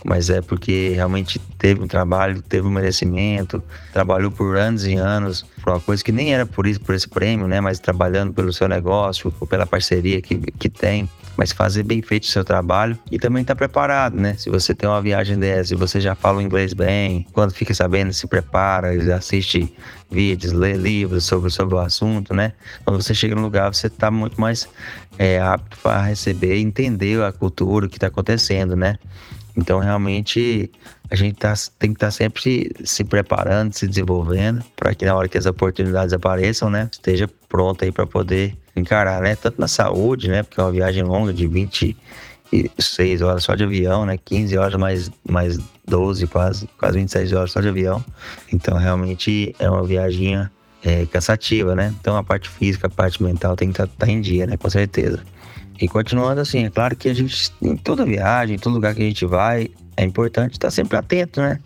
Mas 0.02 0.30
é 0.30 0.40
porque 0.40 0.92
realmente 0.94 1.38
teve 1.58 1.82
um 1.82 1.86
trabalho, 1.86 2.40
teve 2.40 2.66
um 2.66 2.70
merecimento, 2.70 3.62
trabalhou 3.92 4.30
por 4.30 4.56
anos 4.56 4.86
e 4.86 4.94
anos 4.94 5.44
por 5.62 5.74
uma 5.74 5.80
coisa 5.80 6.02
que 6.02 6.12
nem 6.12 6.32
era 6.32 6.46
por 6.46 6.66
isso, 6.66 6.80
por 6.80 6.94
esse 6.94 7.08
prêmio, 7.08 7.46
né? 7.46 7.60
Mas 7.60 7.78
trabalhando 7.78 8.32
pelo 8.32 8.50
seu 8.54 8.68
negócio, 8.68 9.30
pela 9.50 9.66
parceria 9.66 10.22
que, 10.22 10.38
que 10.38 10.70
tem 10.70 11.06
mas 11.36 11.52
fazer 11.52 11.82
bem 11.82 12.00
feito 12.00 12.24
o 12.24 12.26
seu 12.26 12.42
trabalho 12.44 12.98
e 13.10 13.18
também 13.18 13.42
estar 13.42 13.54
tá 13.54 13.58
preparado, 13.58 14.16
né? 14.16 14.34
Se 14.38 14.48
você 14.48 14.74
tem 14.74 14.88
uma 14.88 15.02
viagem 15.02 15.38
dessa, 15.38 15.64
se 15.64 15.74
você 15.74 16.00
já 16.00 16.14
fala 16.14 16.38
o 16.38 16.42
inglês 16.42 16.72
bem, 16.72 17.26
quando 17.32 17.52
fica 17.52 17.74
sabendo, 17.74 18.12
se 18.12 18.26
prepara, 18.26 18.88
assiste 19.14 19.72
vídeos, 20.10 20.52
lê 20.52 20.74
livros 20.74 21.24
sobre, 21.24 21.50
sobre 21.50 21.74
o 21.74 21.78
assunto, 21.78 22.32
né? 22.32 22.52
Quando 22.84 23.02
você 23.02 23.14
chega 23.14 23.25
no 23.34 23.42
lugar, 23.42 23.74
você 23.74 23.86
está 23.86 24.10
muito 24.10 24.40
mais 24.40 24.68
é, 25.18 25.40
apto 25.40 25.76
para 25.82 26.02
receber 26.02 26.58
entender 26.58 27.22
a 27.22 27.32
cultura, 27.32 27.86
o 27.86 27.88
que 27.88 27.96
está 27.96 28.06
acontecendo, 28.06 28.76
né? 28.76 28.96
Então, 29.56 29.78
realmente, 29.78 30.70
a 31.10 31.16
gente 31.16 31.36
tá, 31.36 31.54
tem 31.78 31.90
que 31.90 31.96
estar 31.96 32.08
tá 32.08 32.10
sempre 32.10 32.42
se, 32.42 32.70
se, 32.84 33.04
preparando, 33.04 33.72
se 33.72 33.86
desenvolvendo, 33.86 34.62
para 34.76 34.94
que 34.94 35.06
na 35.06 35.14
hora 35.14 35.28
que 35.28 35.38
as 35.38 35.46
oportunidades 35.46 36.12
apareçam, 36.12 36.68
né, 36.68 36.88
esteja 36.92 37.28
pronto 37.48 37.82
aí 37.82 37.90
para 37.90 38.06
poder 38.06 38.56
encarar, 38.76 39.22
né? 39.22 39.34
Tanto 39.34 39.58
na 39.58 39.66
saúde, 39.66 40.28
né? 40.28 40.42
Porque 40.42 40.60
é 40.60 40.64
uma 40.64 40.72
viagem 40.72 41.02
longa 41.02 41.32
de 41.32 41.46
26 41.46 43.22
horas 43.22 43.44
só 43.44 43.54
de 43.54 43.64
avião, 43.64 44.04
né? 44.04 44.18
15 44.22 44.58
horas 44.58 44.78
mais, 44.78 45.10
mais 45.26 45.58
12, 45.88 46.26
quase, 46.26 46.68
quase 46.78 46.98
26 46.98 47.32
horas 47.32 47.52
só 47.52 47.62
de 47.62 47.68
avião. 47.68 48.04
Então, 48.52 48.76
realmente 48.76 49.54
é 49.58 49.70
uma 49.70 49.84
viagem 49.84 50.36
é, 50.84 51.06
cansativa, 51.06 51.74
né? 51.74 51.94
Então, 52.00 52.16
a 52.16 52.22
parte 52.22 52.48
física, 52.48 52.86
a 52.86 52.90
parte 52.90 53.22
mental 53.22 53.56
tem 53.56 53.68
que 53.68 53.74
estar 53.74 53.86
tá, 53.86 54.06
tá 54.06 54.12
em 54.12 54.20
dia, 54.20 54.46
né? 54.46 54.56
Com 54.56 54.70
certeza. 54.70 55.22
E 55.80 55.88
continuando 55.88 56.40
assim, 56.40 56.64
é 56.64 56.70
claro 56.70 56.96
que 56.96 57.08
a 57.08 57.14
gente, 57.14 57.52
em 57.60 57.76
toda 57.76 58.04
viagem, 58.04 58.56
em 58.56 58.58
todo 58.58 58.74
lugar 58.74 58.94
que 58.94 59.02
a 59.02 59.06
gente 59.06 59.26
vai, 59.26 59.70
é 59.96 60.04
importante 60.04 60.52
estar 60.52 60.70
sempre 60.70 60.96
atento, 60.96 61.40
né? 61.40 61.58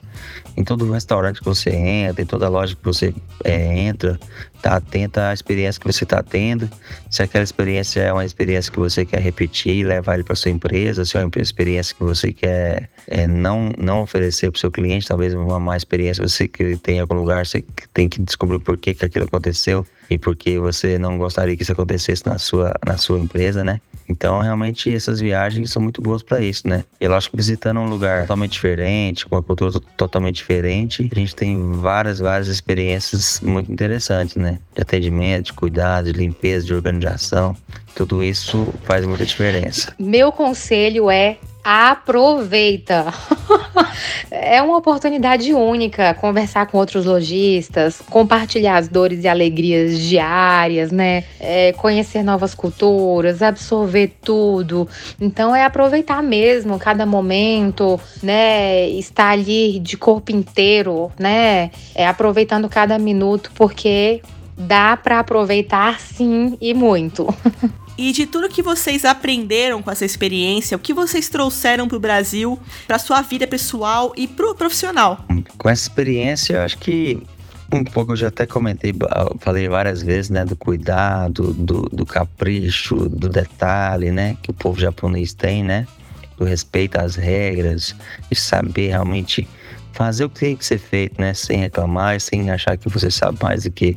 Em 0.56 0.62
todo 0.62 0.90
restaurante 0.92 1.40
que 1.40 1.44
você 1.44 1.70
entra, 1.70 2.22
em 2.22 2.26
toda 2.26 2.48
loja 2.48 2.76
que 2.76 2.84
você 2.84 3.12
é, 3.42 3.78
entra, 3.78 4.18
tá 4.62 4.76
atento 4.76 5.18
à 5.18 5.32
experiência 5.32 5.80
que 5.80 5.86
você 5.86 6.04
está 6.04 6.22
tendo. 6.22 6.70
Se 7.10 7.22
aquela 7.22 7.42
experiência 7.42 8.00
é 8.00 8.12
uma 8.12 8.24
experiência 8.24 8.70
que 8.70 8.78
você 8.78 9.04
quer 9.04 9.20
repetir, 9.20 9.84
levar 9.84 10.14
ele 10.14 10.24
para 10.24 10.36
sua 10.36 10.50
empresa, 10.50 11.04
se 11.04 11.16
é 11.16 11.24
uma 11.24 11.30
experiência 11.38 11.94
que 11.94 12.04
você 12.04 12.32
quer 12.32 12.88
é, 13.08 13.26
não, 13.26 13.72
não 13.76 14.02
oferecer 14.02 14.50
para 14.50 14.58
o 14.58 14.60
seu 14.60 14.70
cliente, 14.70 15.08
talvez 15.08 15.34
uma 15.34 15.58
má 15.58 15.76
experiência 15.76 16.26
você 16.26 16.46
que 16.46 16.76
tem 16.76 16.98
em 16.98 17.00
algum 17.00 17.14
lugar, 17.14 17.44
você 17.44 17.64
tem 17.92 18.08
que 18.08 18.20
descobrir 18.20 18.60
por 18.60 18.78
que, 18.78 18.94
que 18.94 19.04
aquilo 19.04 19.24
aconteceu 19.24 19.84
e 20.08 20.18
por 20.18 20.36
que 20.36 20.58
você 20.58 20.98
não 20.98 21.18
gostaria 21.18 21.56
que 21.56 21.62
isso 21.62 21.72
acontecesse 21.72 22.24
na 22.26 22.38
sua, 22.38 22.74
na 22.86 22.96
sua 22.96 23.18
empresa, 23.18 23.64
né? 23.64 23.80
Então, 24.10 24.40
realmente, 24.40 24.92
essas 24.92 25.20
viagens 25.20 25.70
são 25.70 25.80
muito 25.80 26.02
boas 26.02 26.20
para 26.20 26.40
isso, 26.40 26.66
né? 26.66 26.84
Eu 27.00 27.14
acho 27.14 27.30
que 27.30 27.36
visitando 27.36 27.78
um 27.78 27.88
lugar 27.88 28.22
totalmente 28.22 28.52
diferente, 28.52 29.24
com 29.24 29.36
uma 29.36 29.42
cultura 29.42 29.78
totalmente 29.96 30.36
diferente, 30.36 31.08
a 31.10 31.14
gente 31.14 31.34
tem 31.34 31.72
várias, 31.72 32.18
várias 32.18 32.48
experiências 32.48 33.40
muito 33.40 33.70
interessantes, 33.70 34.34
né? 34.34 34.58
De 34.74 34.82
atendimento, 34.82 35.46
de 35.46 35.52
cuidado, 35.52 36.12
de 36.12 36.18
limpeza, 36.18 36.66
de 36.66 36.74
organização. 36.74 37.56
Tudo 37.94 38.22
isso 38.22 38.74
faz 38.82 39.06
muita 39.06 39.24
diferença. 39.24 39.94
Meu 39.96 40.32
conselho 40.32 41.08
é 41.08 41.38
aproveita. 41.62 43.12
é 44.30 44.62
uma 44.62 44.76
oportunidade 44.76 45.52
única 45.52 46.14
conversar 46.14 46.66
com 46.66 46.78
outros 46.78 47.04
lojistas, 47.04 48.00
compartilhar 48.10 48.76
as 48.76 48.88
dores 48.88 49.24
e 49.24 49.28
alegrias 49.28 49.98
diárias, 49.98 50.90
né? 50.90 51.24
É, 51.38 51.72
conhecer 51.72 52.22
novas 52.22 52.54
culturas, 52.54 53.42
absorver 53.42 54.12
tudo. 54.22 54.88
Então 55.20 55.54
é 55.54 55.64
aproveitar 55.64 56.22
mesmo 56.22 56.78
cada 56.78 57.04
momento, 57.04 58.00
né? 58.22 58.88
Estar 58.90 59.30
ali 59.30 59.78
de 59.78 59.96
corpo 59.96 60.32
inteiro, 60.32 61.10
né? 61.18 61.70
É 61.94 62.06
aproveitando 62.06 62.68
cada 62.68 62.98
minuto, 62.98 63.50
porque 63.54 64.22
dá 64.56 64.96
para 64.96 65.18
aproveitar 65.20 65.98
sim 66.00 66.56
e 66.60 66.74
muito. 66.74 67.26
E 68.00 68.12
de 68.12 68.24
tudo 68.24 68.48
que 68.48 68.62
vocês 68.62 69.04
aprenderam 69.04 69.82
com 69.82 69.90
essa 69.90 70.06
experiência, 70.06 70.74
o 70.74 70.80
que 70.80 70.94
vocês 70.94 71.28
trouxeram 71.28 71.86
para 71.86 71.98
o 71.98 72.00
Brasil, 72.00 72.58
para 72.86 72.98
sua 72.98 73.20
vida 73.20 73.46
pessoal 73.46 74.14
e 74.16 74.26
pro 74.26 74.54
profissional? 74.54 75.22
Com 75.58 75.68
essa 75.68 75.82
experiência, 75.82 76.54
eu 76.54 76.62
acho 76.62 76.78
que 76.78 77.22
um 77.70 77.84
pouco 77.84 78.12
eu 78.12 78.16
já 78.16 78.28
até 78.28 78.46
comentei, 78.46 78.94
falei 79.40 79.68
várias 79.68 80.02
vezes, 80.02 80.30
né, 80.30 80.46
do 80.46 80.56
cuidado, 80.56 81.52
do, 81.52 81.82
do 81.92 82.06
capricho, 82.06 83.06
do 83.06 83.28
detalhe, 83.28 84.10
né, 84.10 84.34
que 84.42 84.50
o 84.50 84.54
povo 84.54 84.80
japonês 84.80 85.34
tem, 85.34 85.62
né, 85.62 85.86
do 86.38 86.46
respeito 86.46 86.98
às 86.98 87.16
regras, 87.16 87.94
de 88.30 88.34
saber 88.34 88.88
realmente 88.88 89.46
fazer 89.92 90.24
o 90.24 90.30
que 90.30 90.40
tem 90.40 90.56
que 90.56 90.64
ser 90.64 90.78
feito, 90.78 91.20
né? 91.20 91.34
Sem 91.34 91.60
reclamar, 91.60 92.20
sem 92.20 92.50
achar 92.50 92.76
que 92.76 92.88
você 92.88 93.10
sabe 93.10 93.38
mais 93.42 93.64
do 93.64 93.70
que 93.70 93.96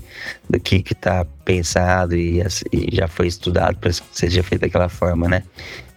do 0.49 0.60
que 0.60 0.84
está 0.91 1.25
pensado 1.45 2.15
e, 2.15 2.41
e, 2.71 2.95
já 2.95 3.08
foi 3.08 3.27
estudado 3.27 3.77
para 3.77 3.91
que 3.91 4.01
seja 4.12 4.43
feito 4.43 4.62
daquela 4.62 4.89
forma, 4.89 5.27
né? 5.27 5.43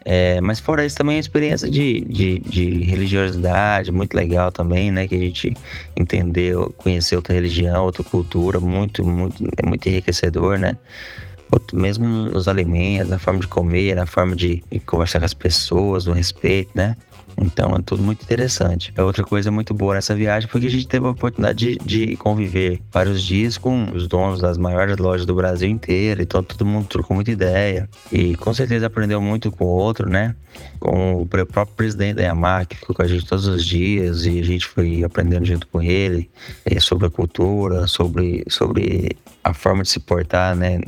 É, 0.08 0.40
mas 0.40 0.60
fora 0.60 0.86
isso 0.86 0.96
também 0.96 1.16
a 1.16 1.18
experiência 1.18 1.68
de, 1.68 2.02
de, 2.02 2.38
de, 2.38 2.84
religiosidade, 2.84 3.90
muito 3.90 4.14
legal 4.14 4.52
também, 4.52 4.92
né? 4.92 5.08
Que 5.08 5.16
a 5.16 5.18
gente 5.18 5.56
entendeu, 5.96 6.72
conhecer 6.76 7.16
outra 7.16 7.34
religião, 7.34 7.84
outra 7.84 8.04
cultura, 8.04 8.60
muito, 8.60 9.04
muito, 9.04 9.42
é 9.56 9.66
muito 9.66 9.88
enriquecedor, 9.88 10.58
né? 10.58 10.76
Mesmo 11.72 12.06
nos 12.06 12.46
alimentos, 12.46 13.08
na 13.08 13.18
forma 13.18 13.40
de 13.40 13.48
comer, 13.48 13.96
na 13.96 14.06
forma 14.06 14.36
de, 14.36 14.62
de 14.70 14.78
conversar 14.78 15.18
com 15.18 15.24
as 15.24 15.34
pessoas, 15.34 16.06
no 16.06 16.12
respeito, 16.12 16.70
né? 16.72 16.96
Então 17.38 17.74
é 17.74 17.82
tudo 17.82 18.02
muito 18.02 18.22
interessante. 18.22 18.92
É 18.96 19.02
outra 19.02 19.22
coisa 19.22 19.50
muito 19.50 19.74
boa 19.74 19.94
nessa 19.94 20.14
viagem 20.14 20.48
foi 20.48 20.60
que 20.60 20.66
a 20.66 20.70
gente 20.70 20.88
teve 20.88 21.06
a 21.06 21.10
oportunidade 21.10 21.76
de, 21.76 22.06
de 22.06 22.16
conviver 22.16 22.80
vários 22.90 23.22
dias 23.22 23.58
com 23.58 23.90
os 23.94 24.08
donos 24.08 24.40
das 24.40 24.56
maiores 24.56 24.96
lojas 24.96 25.26
do 25.26 25.34
Brasil 25.34 25.68
inteiro. 25.68 26.22
Então 26.22 26.42
todo 26.42 26.64
mundo 26.64 26.86
trocou 26.86 27.14
muita 27.14 27.30
ideia. 27.30 27.88
E 28.10 28.34
com 28.36 28.52
certeza 28.54 28.86
aprendeu 28.86 29.20
muito 29.20 29.50
com 29.50 29.64
o 29.64 29.68
outro, 29.68 30.08
né? 30.08 30.34
Com 30.80 31.20
o 31.20 31.26
próprio 31.26 31.66
presidente 31.76 32.16
da 32.16 32.22
Yamaha, 32.22 32.64
que 32.64 32.76
ficou 32.76 32.96
com 32.96 33.02
a 33.02 33.06
gente 33.06 33.26
todos 33.26 33.46
os 33.46 33.64
dias 33.64 34.24
e 34.24 34.40
a 34.40 34.44
gente 34.44 34.66
foi 34.66 35.04
aprendendo 35.04 35.44
junto 35.44 35.66
com 35.66 35.82
ele 35.82 36.30
é, 36.64 36.80
sobre 36.80 37.06
a 37.06 37.10
cultura, 37.10 37.86
sobre, 37.86 38.44
sobre 38.48 39.16
a 39.44 39.52
forma 39.52 39.82
de 39.82 39.90
se 39.90 40.00
portar 40.00 40.56
né, 40.56 40.80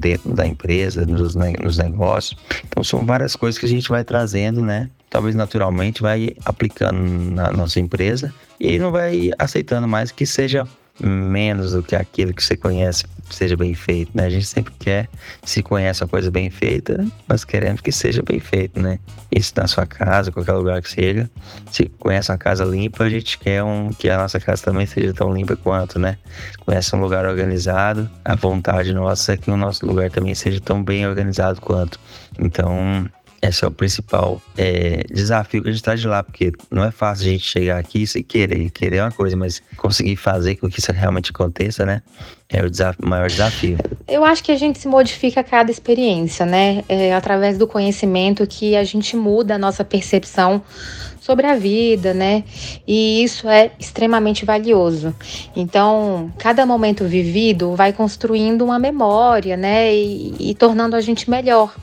dentro 0.00 0.32
da 0.32 0.46
empresa, 0.46 1.04
nos, 1.04 1.34
nos 1.34 1.78
negócios. 1.78 2.40
Então 2.66 2.82
são 2.82 3.04
várias 3.04 3.36
coisas 3.36 3.58
que 3.58 3.66
a 3.66 3.68
gente 3.68 3.88
vai 3.88 4.02
trazendo, 4.02 4.62
né? 4.62 4.88
Talvez 5.10 5.34
naturalmente 5.34 6.00
vai 6.00 6.34
aplicando 6.44 6.98
na 7.32 7.50
nossa 7.50 7.80
empresa 7.80 8.32
e 8.58 8.78
não 8.78 8.90
vai 8.90 9.30
aceitando 9.38 9.86
mais 9.86 10.10
que 10.12 10.24
seja 10.24 10.66
menos 11.02 11.72
do 11.72 11.82
que 11.82 11.96
aquilo 11.96 12.32
que 12.32 12.42
você 12.42 12.56
conhece 12.56 13.04
seja 13.30 13.56
bem 13.56 13.74
feito, 13.74 14.10
né? 14.14 14.26
A 14.26 14.30
gente 14.30 14.46
sempre 14.46 14.72
quer, 14.78 15.08
se 15.44 15.62
conhece 15.62 16.02
uma 16.02 16.08
coisa 16.08 16.30
bem 16.30 16.50
feita, 16.50 17.06
mas 17.28 17.44
queremos 17.44 17.80
que 17.80 17.92
seja 17.92 18.22
bem 18.22 18.40
feito, 18.40 18.80
né? 18.80 18.98
Isso 19.30 19.52
na 19.56 19.66
sua 19.66 19.86
casa, 19.86 20.32
qualquer 20.32 20.52
lugar 20.52 20.82
que 20.82 20.90
seja. 20.90 21.30
Se 21.70 21.86
conhece 21.98 22.30
uma 22.30 22.38
casa 22.38 22.64
limpa, 22.64 23.04
a 23.04 23.08
gente 23.08 23.38
quer 23.38 23.62
um, 23.62 23.90
que 23.90 24.10
a 24.10 24.18
nossa 24.18 24.40
casa 24.40 24.64
também 24.64 24.86
seja 24.86 25.14
tão 25.14 25.32
limpa 25.32 25.56
quanto, 25.56 25.98
né? 25.98 26.18
Conhece 26.66 26.94
um 26.94 27.00
lugar 27.00 27.24
organizado, 27.24 28.10
a 28.24 28.34
vontade 28.34 28.92
nossa 28.92 29.34
é 29.34 29.36
que 29.36 29.50
o 29.50 29.56
nosso 29.56 29.86
lugar 29.86 30.10
também 30.10 30.34
seja 30.34 30.60
tão 30.60 30.82
bem 30.82 31.06
organizado 31.06 31.60
quanto. 31.60 32.00
Então, 32.38 33.08
esse 33.42 33.64
é 33.64 33.68
o 33.68 33.70
principal 33.70 34.40
é, 34.56 35.02
desafio 35.10 35.62
que 35.62 35.68
a 35.68 35.72
gente 35.72 35.80
está 35.80 35.94
de 35.94 36.06
lá, 36.06 36.22
porque 36.22 36.52
não 36.70 36.84
é 36.84 36.90
fácil 36.90 37.26
a 37.26 37.30
gente 37.30 37.44
chegar 37.44 37.78
aqui 37.78 38.04
e 38.14 38.22
querer. 38.22 38.70
Querer 38.70 38.96
é 38.96 39.02
uma 39.02 39.12
coisa, 39.12 39.36
mas 39.36 39.62
conseguir 39.76 40.16
fazer 40.16 40.56
com 40.56 40.68
que 40.68 40.78
isso 40.78 40.92
realmente 40.92 41.30
aconteça, 41.30 41.86
né? 41.86 42.02
É 42.48 42.62
o, 42.62 42.68
desafio, 42.68 43.08
maior 43.08 43.28
desafio. 43.28 43.78
Eu 44.06 44.24
acho 44.24 44.44
que 44.44 44.52
a 44.52 44.56
gente 44.56 44.78
se 44.78 44.88
modifica 44.88 45.40
a 45.40 45.44
cada 45.44 45.70
experiência, 45.70 46.44
né? 46.44 46.84
É 46.88 47.14
através 47.14 47.56
do 47.56 47.66
conhecimento 47.66 48.46
que 48.46 48.76
a 48.76 48.84
gente 48.84 49.16
muda 49.16 49.54
a 49.54 49.58
nossa 49.58 49.84
percepção 49.84 50.62
sobre 51.20 51.46
a 51.46 51.54
vida, 51.54 52.14
né? 52.14 52.42
E 52.86 53.22
isso 53.22 53.48
é 53.48 53.70
extremamente 53.78 54.44
valioso. 54.44 55.14
Então, 55.54 56.32
cada 56.38 56.64
momento 56.64 57.04
vivido 57.04 57.74
vai 57.76 57.92
construindo 57.92 58.62
uma 58.62 58.78
memória, 58.78 59.56
né? 59.56 59.94
E, 59.94 60.50
e 60.50 60.54
tornando 60.54 60.96
a 60.96 61.00
gente 61.00 61.28
melhor. 61.28 61.74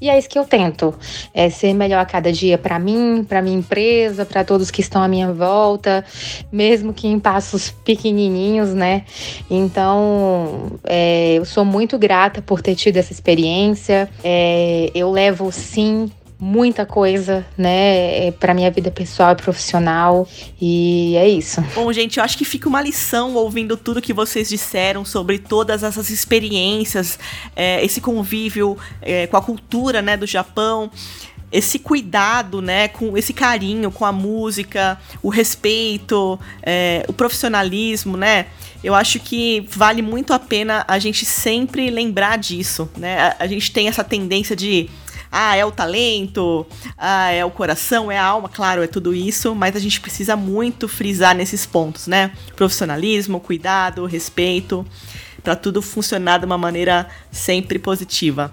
E 0.00 0.08
é 0.08 0.18
isso 0.18 0.28
que 0.28 0.38
eu 0.38 0.44
tento, 0.44 0.94
é 1.34 1.50
ser 1.50 1.74
melhor 1.74 2.00
a 2.00 2.06
cada 2.06 2.32
dia 2.32 2.56
para 2.56 2.78
mim, 2.78 3.24
para 3.28 3.42
minha 3.42 3.58
empresa, 3.58 4.24
para 4.24 4.42
todos 4.42 4.70
que 4.70 4.80
estão 4.80 5.02
à 5.02 5.08
minha 5.08 5.30
volta, 5.30 6.02
mesmo 6.50 6.94
que 6.94 7.06
em 7.06 7.18
passos 7.18 7.70
pequenininhos, 7.70 8.72
né? 8.72 9.04
Então, 9.50 10.72
é, 10.84 11.34
eu 11.34 11.44
sou 11.44 11.66
muito 11.66 11.98
grata 11.98 12.40
por 12.40 12.62
ter 12.62 12.74
tido 12.74 12.96
essa 12.96 13.12
experiência. 13.12 14.08
É, 14.24 14.90
eu 14.94 15.10
levo 15.10 15.52
sim 15.52 16.10
muita 16.40 16.86
coisa, 16.86 17.44
né, 17.56 18.28
é, 18.28 18.30
para 18.32 18.54
minha 18.54 18.70
vida 18.70 18.90
pessoal 18.90 19.32
e 19.32 19.36
profissional. 19.36 20.26
E 20.60 21.14
é 21.16 21.28
isso. 21.28 21.60
Bom, 21.74 21.92
gente, 21.92 22.18
eu 22.18 22.24
acho 22.24 22.38
que 22.38 22.44
fica 22.44 22.68
uma 22.68 22.80
lição 22.80 23.34
ouvindo 23.34 23.76
tudo 23.76 24.00
que 24.00 24.14
vocês 24.14 24.48
disseram 24.48 25.04
sobre 25.04 25.38
todas 25.38 25.82
essas 25.82 26.08
experiências, 26.08 27.18
é, 27.54 27.84
esse 27.84 28.00
convívio 28.00 28.78
é, 29.02 29.26
com 29.26 29.36
a 29.36 29.42
cultura, 29.42 30.00
né, 30.00 30.16
do 30.16 30.26
Japão 30.26 30.90
esse 31.52 31.80
cuidado, 31.80 32.62
né, 32.62 32.86
com 32.88 33.16
esse 33.18 33.32
carinho 33.32 33.90
com 33.90 34.04
a 34.04 34.12
música, 34.12 34.96
o 35.20 35.28
respeito, 35.28 36.38
é, 36.62 37.04
o 37.08 37.12
profissionalismo, 37.12 38.16
né? 38.16 38.46
Eu 38.84 38.94
acho 38.94 39.18
que 39.18 39.66
vale 39.68 40.00
muito 40.00 40.32
a 40.32 40.38
pena 40.38 40.84
a 40.86 40.98
gente 40.98 41.26
sempre 41.26 41.90
lembrar 41.90 42.38
disso, 42.38 42.88
né? 42.96 43.18
A, 43.18 43.36
a 43.40 43.46
gente 43.48 43.72
tem 43.72 43.88
essa 43.88 44.04
tendência 44.04 44.54
de 44.54 44.88
ah, 45.30 45.56
é 45.56 45.64
o 45.64 45.70
talento, 45.70 46.66
ah, 46.98 47.30
é 47.30 47.44
o 47.44 47.50
coração, 47.50 48.10
é 48.10 48.18
a 48.18 48.24
alma, 48.24 48.48
claro, 48.48 48.82
é 48.82 48.86
tudo 48.86 49.14
isso, 49.14 49.54
mas 49.54 49.76
a 49.76 49.78
gente 49.78 50.00
precisa 50.00 50.36
muito 50.36 50.88
frisar 50.88 51.34
nesses 51.34 51.64
pontos, 51.64 52.06
né? 52.06 52.32
Profissionalismo, 52.56 53.38
cuidado, 53.40 54.04
respeito, 54.06 54.84
para 55.42 55.54
tudo 55.54 55.80
funcionar 55.80 56.38
de 56.38 56.46
uma 56.46 56.58
maneira 56.58 57.08
sempre 57.30 57.78
positiva 57.78 58.52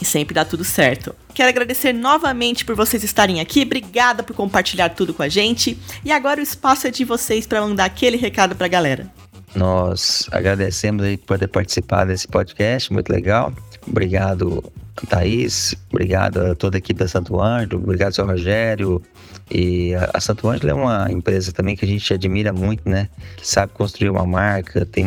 e 0.00 0.04
sempre 0.04 0.34
dar 0.34 0.44
tudo 0.44 0.64
certo. 0.64 1.14
Quero 1.34 1.48
agradecer 1.48 1.92
novamente 1.92 2.64
por 2.64 2.74
vocês 2.74 3.04
estarem 3.04 3.40
aqui. 3.40 3.62
Obrigada 3.62 4.22
por 4.22 4.34
compartilhar 4.34 4.88
tudo 4.90 5.14
com 5.14 5.22
a 5.22 5.28
gente. 5.28 5.78
E 6.04 6.10
agora 6.10 6.40
o 6.40 6.42
espaço 6.42 6.86
é 6.86 6.90
de 6.90 7.04
vocês 7.04 7.46
para 7.46 7.60
mandar 7.60 7.84
aquele 7.84 8.16
recado 8.16 8.56
para 8.56 8.66
a 8.66 8.68
galera. 8.68 9.10
Nós 9.54 10.28
agradecemos 10.30 11.04
aí 11.04 11.16
por 11.16 11.26
poder 11.26 11.48
participar 11.48 12.04
desse 12.04 12.28
podcast, 12.28 12.92
muito 12.92 13.10
legal. 13.10 13.52
Obrigado 13.86 14.62
Thaís, 15.06 15.74
obrigado 15.90 16.40
a 16.40 16.54
toda 16.54 16.76
a 16.76 16.78
equipe 16.78 16.98
da 16.98 17.08
Santo 17.08 17.40
Ângelo, 17.40 17.82
obrigado 17.82 18.14
seu 18.14 18.26
Rogério. 18.26 19.02
E 19.50 19.94
a, 19.94 20.10
a 20.14 20.20
Santo 20.20 20.48
Ângelo 20.48 20.70
é 20.70 20.74
uma 20.74 21.10
empresa 21.10 21.52
também 21.52 21.76
que 21.76 21.84
a 21.84 21.88
gente 21.88 22.12
admira 22.12 22.52
muito, 22.52 22.88
né? 22.88 23.08
Que 23.36 23.46
sabe 23.46 23.72
construir 23.72 24.10
uma 24.10 24.26
marca, 24.26 24.84
tem 24.84 25.06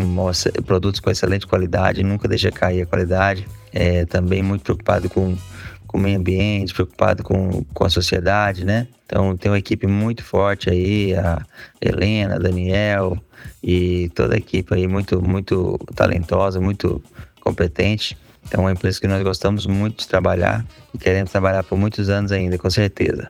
produtos 0.66 1.00
com 1.00 1.10
excelente 1.10 1.46
qualidade, 1.46 2.04
nunca 2.04 2.28
deixa 2.28 2.52
cair 2.52 2.82
a 2.82 2.86
qualidade. 2.86 3.48
É 3.74 4.06
também 4.06 4.44
muito 4.44 4.64
preocupado 4.64 5.10
com 5.10 5.38
com 5.92 5.98
o 5.98 6.02
meio 6.02 6.18
ambiente, 6.18 6.74
preocupado 6.74 7.22
com, 7.22 7.66
com 7.74 7.84
a 7.84 7.90
sociedade, 7.90 8.64
né? 8.64 8.88
Então 9.06 9.36
tem 9.36 9.52
uma 9.52 9.60
equipe 9.60 9.86
muito 9.86 10.24
forte 10.24 10.70
aí, 10.70 11.14
a 11.14 11.46
Helena, 11.82 12.40
Daniel 12.40 13.18
e 13.62 14.10
toda 14.16 14.36
a 14.36 14.38
equipe 14.38 14.74
aí 14.74 14.88
muito, 14.88 15.22
muito 15.22 15.78
talentosa, 15.94 16.62
muito 16.62 17.04
competente. 17.42 18.18
Então 18.48 18.62
é 18.62 18.66
uma 18.66 18.72
empresa 18.72 19.00
que 19.00 19.08
nós 19.08 19.22
gostamos 19.24 19.66
muito 19.66 20.00
de 20.00 20.08
trabalhar 20.08 20.66
e 20.94 20.98
queremos 20.98 21.32
trabalhar 21.32 21.64
por 21.64 21.78
muitos 21.78 22.10
anos 22.10 22.32
ainda, 22.32 22.58
com 22.58 22.70
certeza. 22.70 23.30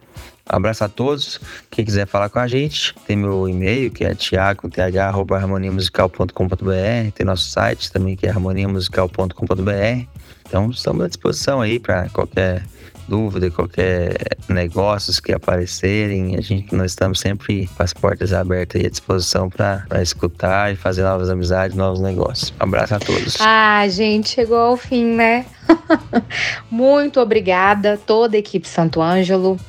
Um 0.51 0.55
abraço 0.55 0.83
a 0.83 0.89
todos. 0.89 1.39
Quem 1.69 1.85
quiser 1.85 2.07
falar 2.07 2.29
com 2.29 2.39
a 2.39 2.47
gente, 2.47 2.95
tem 3.07 3.15
meu 3.15 3.47
e-mail, 3.47 3.91
que 3.91 4.03
é 4.03 4.15
tiago.harmoniamusical.com.br. 4.15 7.11
Tem 7.13 7.25
nosso 7.25 7.49
site 7.49 7.91
também, 7.91 8.15
que 8.15 8.25
é 8.25 8.29
harmoniamusical.com.br. 8.29 10.07
Então, 10.47 10.69
estamos 10.69 11.05
à 11.05 11.07
disposição 11.07 11.61
aí 11.61 11.79
para 11.79 12.09
qualquer 12.09 12.63
dúvida, 13.07 13.49
qualquer 13.51 14.15
negócios 14.47 15.19
que 15.19 15.33
aparecerem, 15.33 16.35
a 16.35 16.41
gente 16.41 16.73
nós 16.75 16.91
estamos 16.91 17.19
sempre 17.19 17.69
com 17.75 17.83
as 17.83 17.93
portas 17.93 18.33
abertas 18.33 18.81
e 18.81 18.85
à 18.85 18.89
disposição 18.89 19.49
para 19.49 19.85
escutar 20.01 20.71
e 20.71 20.75
fazer 20.75 21.03
novas 21.03 21.29
amizades, 21.29 21.75
novos 21.75 21.99
negócios. 21.99 22.53
Um 22.59 22.63
abraço 22.63 22.95
a 22.95 22.99
todos. 22.99 23.37
Ah, 23.39 23.87
gente, 23.87 24.29
chegou 24.29 24.57
ao 24.57 24.77
fim, 24.77 25.05
né? 25.05 25.45
Muito 26.69 27.19
obrigada 27.19 27.99
toda 28.05 28.35
a 28.35 28.39
equipe 28.39 28.67
Santo 28.67 29.01
Ângelo. 29.01 29.59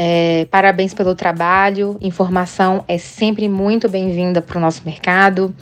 É, 0.00 0.46
parabéns 0.48 0.94
pelo 0.94 1.14
trabalho. 1.14 1.96
Informação 2.00 2.84
é 2.86 2.98
sempre 2.98 3.48
muito 3.48 3.88
bem-vinda 3.88 4.40
para 4.40 4.56
o 4.56 4.60
nosso 4.60 4.82
mercado. 4.84 5.52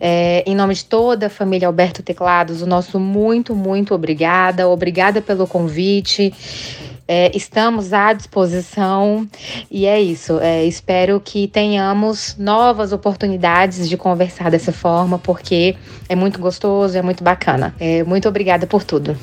É, 0.00 0.44
em 0.46 0.54
nome 0.54 0.74
de 0.74 0.84
toda 0.84 1.26
a 1.26 1.30
família 1.30 1.66
Alberto 1.66 2.02
Teclados, 2.02 2.62
o 2.62 2.66
nosso 2.66 3.00
muito, 3.00 3.54
muito 3.54 3.94
obrigada. 3.94 4.68
Obrigada 4.68 5.20
pelo 5.20 5.46
convite. 5.46 6.32
É, 7.10 7.34
estamos 7.34 7.94
à 7.94 8.12
disposição 8.12 9.26
e 9.70 9.86
é 9.86 9.98
isso. 9.98 10.38
É, 10.40 10.66
espero 10.66 11.18
que 11.18 11.48
tenhamos 11.48 12.36
novas 12.38 12.92
oportunidades 12.92 13.88
de 13.88 13.96
conversar 13.96 14.50
dessa 14.50 14.72
forma, 14.72 15.18
porque 15.18 15.74
é 16.06 16.14
muito 16.14 16.38
gostoso, 16.38 16.98
é 16.98 17.00
muito 17.00 17.24
bacana. 17.24 17.74
É, 17.80 18.04
muito 18.04 18.28
obrigada 18.28 18.66
por 18.66 18.84
tudo. 18.84 19.16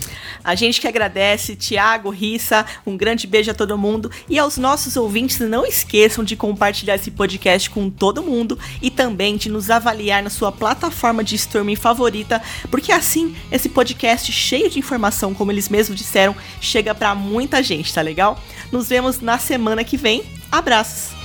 A 0.44 0.56
gente 0.56 0.82
que 0.82 0.88
agradece, 0.88 1.56
Tiago, 1.56 2.10
Rissa, 2.10 2.66
um 2.88 2.98
grande 2.98 3.28
beijo 3.28 3.52
a 3.52 3.54
todo 3.54 3.78
mundo 3.78 4.10
e 4.28 4.40
aos 4.40 4.58
nossos 4.58 4.98
ouvintes, 4.98 5.40
não 5.40 5.64
esqueçam 5.64 6.24
de 6.24 6.36
compartilhar 6.36 6.96
esse 6.96 7.12
podcast 7.12 7.70
com 7.70 7.92
todo 7.92 8.24
mundo 8.24 8.58
e 8.82 8.90
também 8.90 9.38
de 9.38 9.48
nos 9.48 9.70
avaliar 9.70 10.24
na 10.24 10.32
sua 10.32 10.52
plataforma 10.52 11.24
de 11.24 11.36
streaming 11.36 11.76
favorita, 11.76 12.42
porque 12.72 12.92
assim 12.92 13.36
esse 13.52 13.70
podcast 13.70 14.32
cheio 14.32 14.72
de 14.72 14.80
informação, 14.80 15.36
como 15.36 15.52
eles 15.52 15.70
mesmos 15.70 15.98
disseram, 15.98 16.36
chega 16.60 16.96
para 16.96 17.14
muita 17.14 17.62
gente 17.62 17.75
gente, 17.76 17.94
tá 17.94 18.02
legal? 18.02 18.40
Nos 18.72 18.88
vemos 18.90 19.20
na 19.20 19.38
semana 19.38 19.84
que 19.84 19.98
vem. 19.98 20.24
Abraços! 20.52 21.16